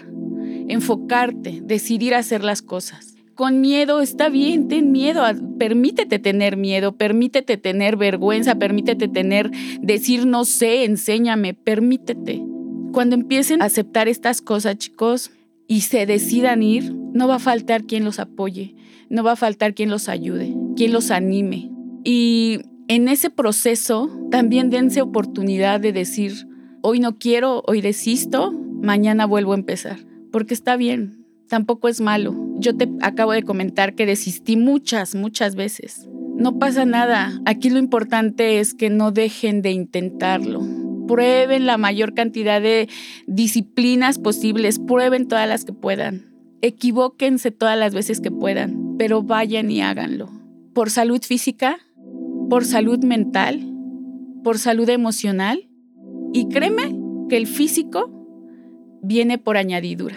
enfocarte, 0.67 1.61
decidir 1.63 2.13
hacer 2.13 2.43
las 2.43 2.61
cosas. 2.61 3.15
Con 3.33 3.59
miedo 3.59 4.01
está 4.01 4.29
bien, 4.29 4.67
ten 4.67 4.91
miedo, 4.91 5.23
permítete 5.57 6.19
tener 6.19 6.57
miedo, 6.57 6.95
permítete 6.95 7.57
tener 7.57 7.97
vergüenza, 7.97 8.53
permítete 8.55 9.07
tener, 9.07 9.49
decir 9.81 10.27
no 10.27 10.45
sé, 10.45 10.83
enséñame, 10.83 11.55
permítete. 11.55 12.50
Cuando 12.91 13.15
empiecen 13.15 13.61
a 13.61 13.65
aceptar 13.65 14.07
estas 14.09 14.41
cosas, 14.41 14.77
chicos, 14.77 15.31
y 15.67 15.81
se 15.81 16.05
decidan 16.05 16.61
ir, 16.61 16.93
no 16.93 17.29
va 17.29 17.35
a 17.35 17.39
faltar 17.39 17.85
quien 17.85 18.03
los 18.03 18.19
apoye, 18.19 18.75
no 19.09 19.23
va 19.23 19.33
a 19.33 19.37
faltar 19.37 19.73
quien 19.73 19.89
los 19.89 20.09
ayude, 20.09 20.53
quien 20.75 20.91
los 20.91 21.11
anime. 21.11 21.71
Y 22.03 22.59
en 22.89 23.07
ese 23.07 23.29
proceso 23.29 24.09
también 24.29 24.69
dense 24.69 25.01
oportunidad 25.01 25.79
de 25.79 25.93
decir, 25.93 26.47
hoy 26.81 26.99
no 26.99 27.17
quiero, 27.17 27.63
hoy 27.65 27.79
desisto, 27.79 28.51
mañana 28.51 29.25
vuelvo 29.25 29.53
a 29.53 29.57
empezar, 29.57 29.99
porque 30.29 30.53
está 30.53 30.75
bien, 30.75 31.25
tampoco 31.47 31.87
es 31.87 32.01
malo. 32.01 32.35
Yo 32.57 32.75
te 32.75 32.89
acabo 33.01 33.31
de 33.31 33.43
comentar 33.43 33.95
que 33.95 34.05
desistí 34.05 34.57
muchas, 34.57 35.15
muchas 35.15 35.55
veces. 35.55 36.09
No 36.35 36.59
pasa 36.59 36.83
nada, 36.83 37.39
aquí 37.45 37.69
lo 37.69 37.79
importante 37.79 38.59
es 38.59 38.73
que 38.73 38.89
no 38.89 39.11
dejen 39.11 39.61
de 39.61 39.71
intentarlo 39.71 40.80
prueben 41.11 41.65
la 41.65 41.77
mayor 41.77 42.13
cantidad 42.13 42.61
de 42.61 42.87
disciplinas 43.27 44.17
posibles, 44.17 44.79
prueben 44.79 45.27
todas 45.27 45.45
las 45.45 45.65
que 45.65 45.73
puedan, 45.73 46.33
equivóquense 46.61 47.51
todas 47.51 47.77
las 47.77 47.93
veces 47.93 48.21
que 48.21 48.31
puedan, 48.31 48.95
pero 48.97 49.21
vayan 49.21 49.69
y 49.69 49.81
háganlo. 49.81 50.29
Por 50.73 50.89
salud 50.89 51.21
física, 51.21 51.79
por 52.49 52.63
salud 52.63 53.03
mental, 53.03 53.59
por 54.41 54.57
salud 54.57 54.87
emocional. 54.87 55.67
Y 56.31 56.47
créeme 56.47 56.95
que 57.27 57.35
el 57.35 57.45
físico 57.45 58.09
viene 59.03 59.37
por 59.37 59.57
añadidura. 59.57 60.15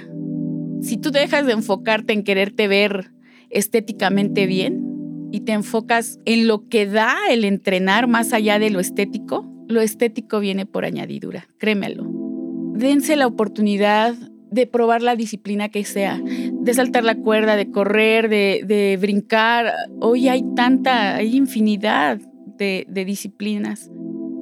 Si 0.81 0.97
tú 0.97 1.11
dejas 1.11 1.45
de 1.45 1.55
enfocarte 1.55 2.13
en 2.13 2.23
quererte 2.23 2.69
ver 2.69 3.11
estéticamente 3.51 4.47
bien 4.47 5.29
y 5.33 5.41
te 5.41 5.51
enfocas 5.51 6.21
en 6.25 6.47
lo 6.47 6.69
que 6.69 6.87
da 6.87 7.17
el 7.31 7.45
entrenar 7.45 8.07
más 8.07 8.33
allá 8.33 8.61
de 8.61 8.71
lo 8.71 8.79
estético, 8.79 9.54
lo 9.75 9.83
estético 9.83 10.41
viene 10.41 10.65
por 10.65 10.85
añadidura, 10.85 11.47
créemelo. 11.59 12.07
Dense 12.75 13.17
la 13.17 13.27
oportunidad 13.27 14.15
de 14.51 14.67
probar 14.67 15.03
la 15.03 15.17
disciplina 15.17 15.69
que 15.69 15.85
sea, 15.85 16.21
de 16.23 16.75
saltar 16.75 17.05
la 17.05 17.17
cuerda, 17.17 17.57
de 17.57 17.71
correr, 17.71 18.29
de, 18.29 18.99
brincar. 19.01 19.73
Hoy 20.01 20.29
hay 20.29 20.45
tanta, 20.55 21.17
hay 21.17 21.37
infinidad 21.37 22.21
de, 22.57 22.87
de 22.89 23.05
disciplinas, 23.05 23.91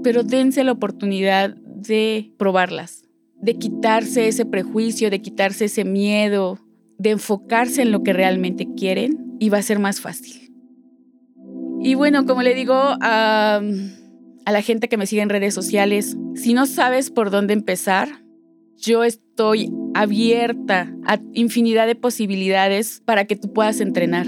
pero 0.03 0.23
dense 0.23 0.65
la 0.65 0.73
oportunidad 0.73 1.57
de 1.57 2.33
probarlas, 2.39 3.05
de 3.41 3.55
quitarse 3.55 4.29
ese 4.29 4.45
prejuicio, 4.45 5.11
de 5.11 5.23
quitarse 5.23 5.65
ese 5.65 5.85
miedo, 5.85 6.59
de 6.99 7.11
enfocarse 7.11 7.83
en 7.83 7.91
lo 7.91 8.03
que 8.03 8.13
realmente 8.13 8.69
quieren 8.77 9.37
y 9.41 9.49
va 9.49 9.59
a 9.59 9.63
ser 9.63 9.79
más 9.79 10.01
fácil. 10.01 10.53
Y 11.81 11.95
bueno, 11.95 12.27
como 12.27 12.43
le 12.43 12.55
digo, 12.55 12.77
a 14.45 14.53
la 14.53 14.63
gente 14.63 14.89
que 14.89 14.97
me 14.97 15.07
sigue 15.07 15.23
en 15.23 15.29
redes 15.29 15.55
sociales, 15.55 16.17
si 16.35 16.55
no 16.55 16.67
sabes 16.67 17.11
por 17.11 17.31
dónde 17.31 17.53
empezar, 17.53 18.09
yo 18.77 19.05
estoy 19.05 19.71
abierta 19.95 20.93
a 21.07 21.21
infinidad 21.35 21.87
de 21.87 21.95
posibilidades 21.95 23.01
para 23.05 23.27
que 23.27 23.37
tú 23.37 23.53
puedas 23.53 23.81
entrenar. 23.81 24.27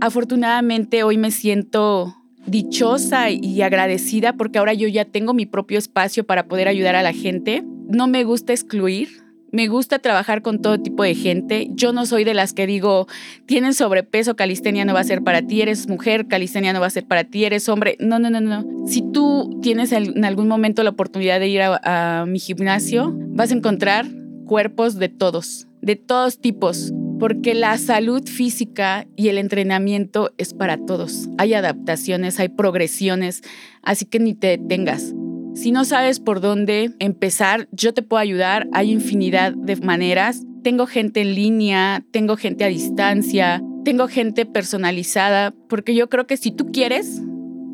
Afortunadamente 0.00 1.02
hoy 1.02 1.18
me 1.18 1.30
siento 1.30 2.14
dichosa 2.46 3.30
y 3.30 3.62
agradecida 3.62 4.34
porque 4.34 4.58
ahora 4.58 4.74
yo 4.74 4.88
ya 4.88 5.04
tengo 5.04 5.34
mi 5.34 5.46
propio 5.46 5.78
espacio 5.78 6.24
para 6.24 6.46
poder 6.46 6.68
ayudar 6.68 6.94
a 6.94 7.02
la 7.02 7.12
gente. 7.12 7.64
No 7.88 8.06
me 8.06 8.24
gusta 8.24 8.52
excluir, 8.52 9.23
me 9.54 9.68
gusta 9.68 10.00
trabajar 10.00 10.42
con 10.42 10.60
todo 10.60 10.80
tipo 10.80 11.04
de 11.04 11.14
gente. 11.14 11.68
Yo 11.70 11.92
no 11.92 12.06
soy 12.06 12.24
de 12.24 12.34
las 12.34 12.52
que 12.52 12.66
digo, 12.66 13.06
tienes 13.46 13.76
sobrepeso, 13.76 14.34
calistenia 14.34 14.84
no 14.84 14.94
va 14.94 15.00
a 15.00 15.04
ser 15.04 15.22
para 15.22 15.42
ti, 15.42 15.62
eres 15.62 15.88
mujer, 15.88 16.26
calistenia 16.26 16.72
no 16.72 16.80
va 16.80 16.88
a 16.88 16.90
ser 16.90 17.06
para 17.06 17.22
ti, 17.22 17.44
eres 17.44 17.68
hombre. 17.68 17.96
No, 18.00 18.18
no, 18.18 18.30
no, 18.30 18.40
no. 18.40 18.64
Si 18.88 19.00
tú 19.12 19.60
tienes 19.62 19.92
en 19.92 20.24
algún 20.24 20.48
momento 20.48 20.82
la 20.82 20.90
oportunidad 20.90 21.38
de 21.38 21.46
ir 21.46 21.62
a, 21.62 22.24
mi 22.26 22.40
gimnasio, 22.40 23.12
vas 23.14 23.52
a 23.52 23.54
encontrar 23.54 24.06
cuerpos 24.44 24.96
de 24.96 25.08
todos, 25.08 25.68
de 25.80 25.94
todos 25.94 26.40
tipos, 26.40 26.92
porque 27.20 27.54
la 27.54 27.78
salud 27.78 28.26
física 28.26 29.06
y 29.14 29.28
el 29.28 29.38
entrenamiento 29.38 30.32
es 30.36 30.52
para 30.52 30.78
todos. 30.78 31.28
Hay 31.38 31.54
adaptaciones, 31.54 32.40
hay 32.40 32.48
progresiones, 32.48 33.42
así 33.82 34.04
que 34.04 34.18
ni 34.18 34.34
te 34.34 34.48
detengas. 34.48 35.14
Si 35.54 35.70
no 35.70 35.84
sabes 35.84 36.18
por 36.18 36.40
dónde 36.40 36.90
empezar, 36.98 37.68
yo 37.70 37.94
te 37.94 38.02
puedo 38.02 38.20
ayudar. 38.20 38.66
Hay 38.72 38.90
infinidad 38.90 39.52
de 39.52 39.76
maneras. 39.76 40.42
Tengo 40.64 40.86
gente 40.86 41.20
en 41.20 41.34
línea, 41.36 42.04
tengo 42.10 42.36
gente 42.36 42.64
a 42.64 42.68
distancia, 42.68 43.62
tengo 43.84 44.08
gente 44.08 44.46
personalizada, 44.46 45.54
porque 45.68 45.94
yo 45.94 46.08
creo 46.08 46.26
que 46.26 46.36
si 46.36 46.50
tú 46.50 46.72
quieres, 46.72 47.22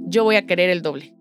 yo 0.06 0.24
voy 0.24 0.36
a 0.36 0.46
querer 0.46 0.68
el 0.68 0.82
doble. 0.82 1.14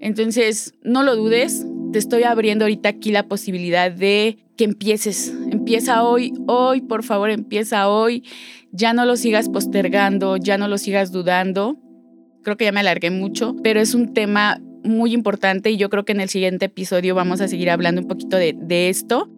Entonces, 0.00 0.72
no 0.82 1.02
lo 1.02 1.16
dudes, 1.16 1.66
te 1.92 1.98
estoy 1.98 2.22
abriendo 2.22 2.64
ahorita 2.64 2.88
aquí 2.88 3.10
la 3.10 3.28
posibilidad 3.28 3.90
de 3.90 4.38
que 4.56 4.64
empieces. 4.64 5.34
Empieza 5.50 6.02
hoy, 6.02 6.32
hoy, 6.46 6.80
por 6.80 7.02
favor, 7.02 7.28
empieza 7.28 7.88
hoy. 7.88 8.24
Ya 8.72 8.94
no 8.94 9.04
lo 9.04 9.16
sigas 9.16 9.50
postergando, 9.50 10.38
ya 10.38 10.56
no 10.56 10.66
lo 10.66 10.78
sigas 10.78 11.12
dudando. 11.12 11.76
Creo 12.42 12.56
que 12.56 12.64
ya 12.64 12.72
me 12.72 12.80
alargué 12.80 13.10
mucho, 13.10 13.54
pero 13.62 13.80
es 13.80 13.94
un 13.94 14.14
tema 14.14 14.62
muy 14.86 15.12
importante 15.12 15.70
y 15.70 15.76
yo 15.76 15.90
creo 15.90 16.04
que 16.04 16.12
en 16.12 16.20
el 16.20 16.28
siguiente 16.28 16.66
episodio 16.66 17.14
vamos 17.14 17.40
a 17.40 17.48
seguir 17.48 17.70
hablando 17.70 18.00
un 18.00 18.08
poquito 18.08 18.36
de, 18.36 18.88
esto, 18.88 19.30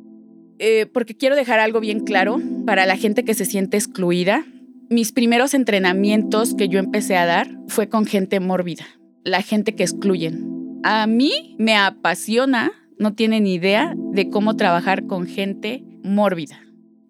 eh, 0.59 0.87
porque 0.93 1.17
quiero 1.17 1.37
dejar 1.37 1.61
algo 1.61 1.81
bien 1.81 2.01
claro 2.01 2.41
para 2.67 2.87
la 2.87 2.97
gente 2.97 3.25
que 3.25 3.35
se 3.35 3.45
siente 3.45 3.77
excluida. 3.77 4.45
Mis 4.91 5.13
primeros 5.13 5.55
entrenamientos 5.55 6.55
que 6.55 6.69
yo 6.69 6.79
empecé 6.79 7.17
a 7.17 7.27
dar 7.27 7.51
fue 7.69 7.89
con 7.89 8.07
gente 8.07 8.41
mórbida, 8.41 8.87
la 9.25 9.43
gente 9.43 9.75
que 9.75 9.83
excluyen. 9.83 10.81
A 10.85 11.07
mí 11.07 11.57
me 11.59 11.77
apasiona, 11.77 12.73
no 12.99 13.15
tienen 13.15 13.47
idea 13.47 13.95
de 14.13 14.31
cómo 14.31 14.57
trabajar 14.57 15.07
con 15.07 15.27
gente 15.27 15.85
mórbida. 16.03 16.61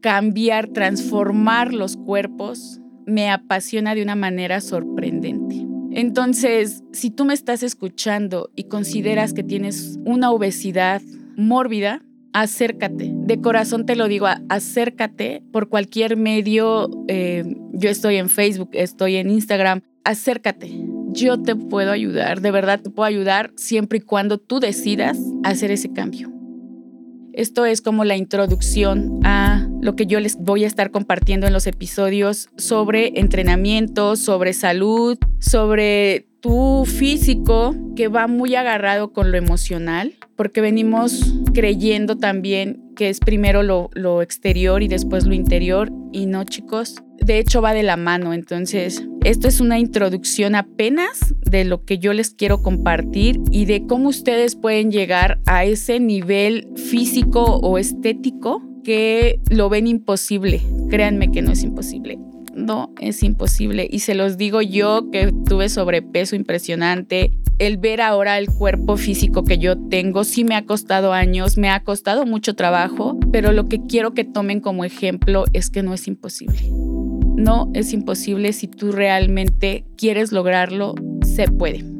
Cambiar, 0.00 0.68
transformar 0.68 1.72
los 1.72 1.96
cuerpos 1.96 2.80
me 3.06 3.30
apasiona 3.30 3.94
de 3.94 4.02
una 4.02 4.14
manera 4.14 4.60
sorprendente. 4.60 5.57
Entonces, 5.98 6.84
si 6.92 7.10
tú 7.10 7.24
me 7.24 7.34
estás 7.34 7.64
escuchando 7.64 8.52
y 8.54 8.68
consideras 8.68 9.32
que 9.32 9.42
tienes 9.42 9.98
una 10.04 10.30
obesidad 10.30 11.02
mórbida, 11.36 12.04
acércate. 12.32 13.10
De 13.12 13.40
corazón 13.40 13.84
te 13.84 13.96
lo 13.96 14.06
digo, 14.06 14.28
acércate 14.48 15.42
por 15.50 15.68
cualquier 15.68 16.16
medio. 16.16 16.88
Eh, 17.08 17.56
yo 17.72 17.90
estoy 17.90 18.14
en 18.14 18.28
Facebook, 18.28 18.70
estoy 18.74 19.16
en 19.16 19.28
Instagram. 19.28 19.80
Acércate. 20.04 20.70
Yo 21.10 21.42
te 21.42 21.56
puedo 21.56 21.90
ayudar, 21.90 22.42
de 22.42 22.52
verdad 22.52 22.80
te 22.80 22.90
puedo 22.90 23.08
ayudar 23.08 23.50
siempre 23.56 23.98
y 23.98 24.02
cuando 24.02 24.38
tú 24.38 24.60
decidas 24.60 25.18
hacer 25.42 25.72
ese 25.72 25.92
cambio. 25.92 26.30
Esto 27.32 27.66
es 27.66 27.82
como 27.82 28.04
la 28.04 28.16
introducción 28.16 29.18
a 29.24 29.47
lo 29.80 29.96
que 29.96 30.06
yo 30.06 30.20
les 30.20 30.36
voy 30.36 30.64
a 30.64 30.66
estar 30.66 30.90
compartiendo 30.90 31.46
en 31.46 31.52
los 31.52 31.66
episodios 31.66 32.48
sobre 32.56 33.18
entrenamiento, 33.18 34.16
sobre 34.16 34.52
salud, 34.52 35.18
sobre 35.38 36.26
tu 36.40 36.84
físico 36.86 37.74
que 37.96 38.08
va 38.08 38.26
muy 38.26 38.54
agarrado 38.54 39.12
con 39.12 39.32
lo 39.32 39.38
emocional, 39.38 40.14
porque 40.36 40.60
venimos 40.60 41.34
creyendo 41.52 42.16
también 42.16 42.84
que 42.96 43.08
es 43.08 43.20
primero 43.20 43.62
lo, 43.62 44.22
exterior 44.22 44.82
y 44.82 44.88
después 44.88 45.24
lo 45.24 45.34
interior, 45.34 45.90
y 46.12 46.26
no 46.26 46.44
chicos, 46.44 46.96
de 47.20 47.38
hecho 47.38 47.62
va 47.62 47.72
de 47.72 47.84
la 47.84 47.96
mano. 47.96 48.32
Entonces, 48.32 49.04
esto 49.24 49.46
es 49.46 49.60
una 49.60 49.78
introducción 49.78 50.54
apenas 50.54 51.34
de 51.40 51.64
lo 51.64 51.84
que 51.84 51.98
yo 51.98 52.12
les 52.12 52.30
quiero 52.30 52.62
compartir 52.62 53.40
y 53.50 53.66
de 53.66 53.86
cómo 53.86 54.08
ustedes 54.08 54.56
pueden 54.56 54.90
llegar 54.90 55.40
a 55.46 55.64
ese 55.64 56.00
nivel 56.00 56.68
físico 56.76 57.44
o 57.44 57.78
estético 57.78 58.67
que 58.88 59.38
lo 59.50 59.68
ven 59.68 59.86
imposible. 59.86 60.62
Créanme 60.88 61.30
que 61.30 61.42
no 61.42 61.52
es 61.52 61.62
imposible. 61.62 62.18
No 62.54 62.94
es 63.02 63.22
imposible. 63.22 63.86
Y 63.90 63.98
se 63.98 64.14
los 64.14 64.38
digo 64.38 64.62
yo 64.62 65.10
que 65.10 65.30
tuve 65.44 65.68
sobrepeso 65.68 66.36
impresionante. 66.36 67.30
El 67.58 67.76
ver 67.76 68.00
ahora 68.00 68.38
el 68.38 68.46
cuerpo 68.48 68.96
físico 68.96 69.44
que 69.44 69.58
yo 69.58 69.76
tengo 69.90 70.24
sí 70.24 70.42
me 70.42 70.54
ha 70.54 70.64
costado 70.64 71.12
años, 71.12 71.58
me 71.58 71.68
ha 71.68 71.84
costado 71.84 72.24
mucho 72.24 72.54
trabajo, 72.54 73.18
pero 73.30 73.52
lo 73.52 73.66
que 73.66 73.84
quiero 73.86 74.14
que 74.14 74.24
tomen 74.24 74.60
como 74.60 74.86
ejemplo 74.86 75.44
es 75.52 75.68
que 75.68 75.82
no 75.82 75.92
es 75.92 76.08
imposible. 76.08 76.70
No 77.36 77.70
es 77.74 77.92
imposible 77.92 78.54
si 78.54 78.68
tú 78.68 78.90
realmente 78.90 79.84
quieres 79.98 80.32
lograrlo, 80.32 80.94
se 81.22 81.46
puede. 81.48 81.97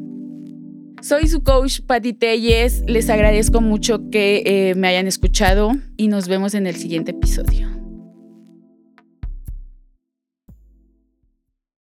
Soy 1.01 1.27
su 1.27 1.43
coach 1.43 1.79
Patti 1.81 2.13
Telles, 2.13 2.83
les 2.85 3.09
agradezco 3.09 3.61
mucho 3.61 4.09
que 4.09 4.43
eh, 4.45 4.75
me 4.75 4.89
hayan 4.89 5.07
escuchado 5.07 5.71
y 5.95 6.09
nos 6.09 6.27
vemos 6.27 6.53
en 6.53 6.67
el 6.67 6.75
siguiente 6.75 7.11
episodio. 7.11 7.78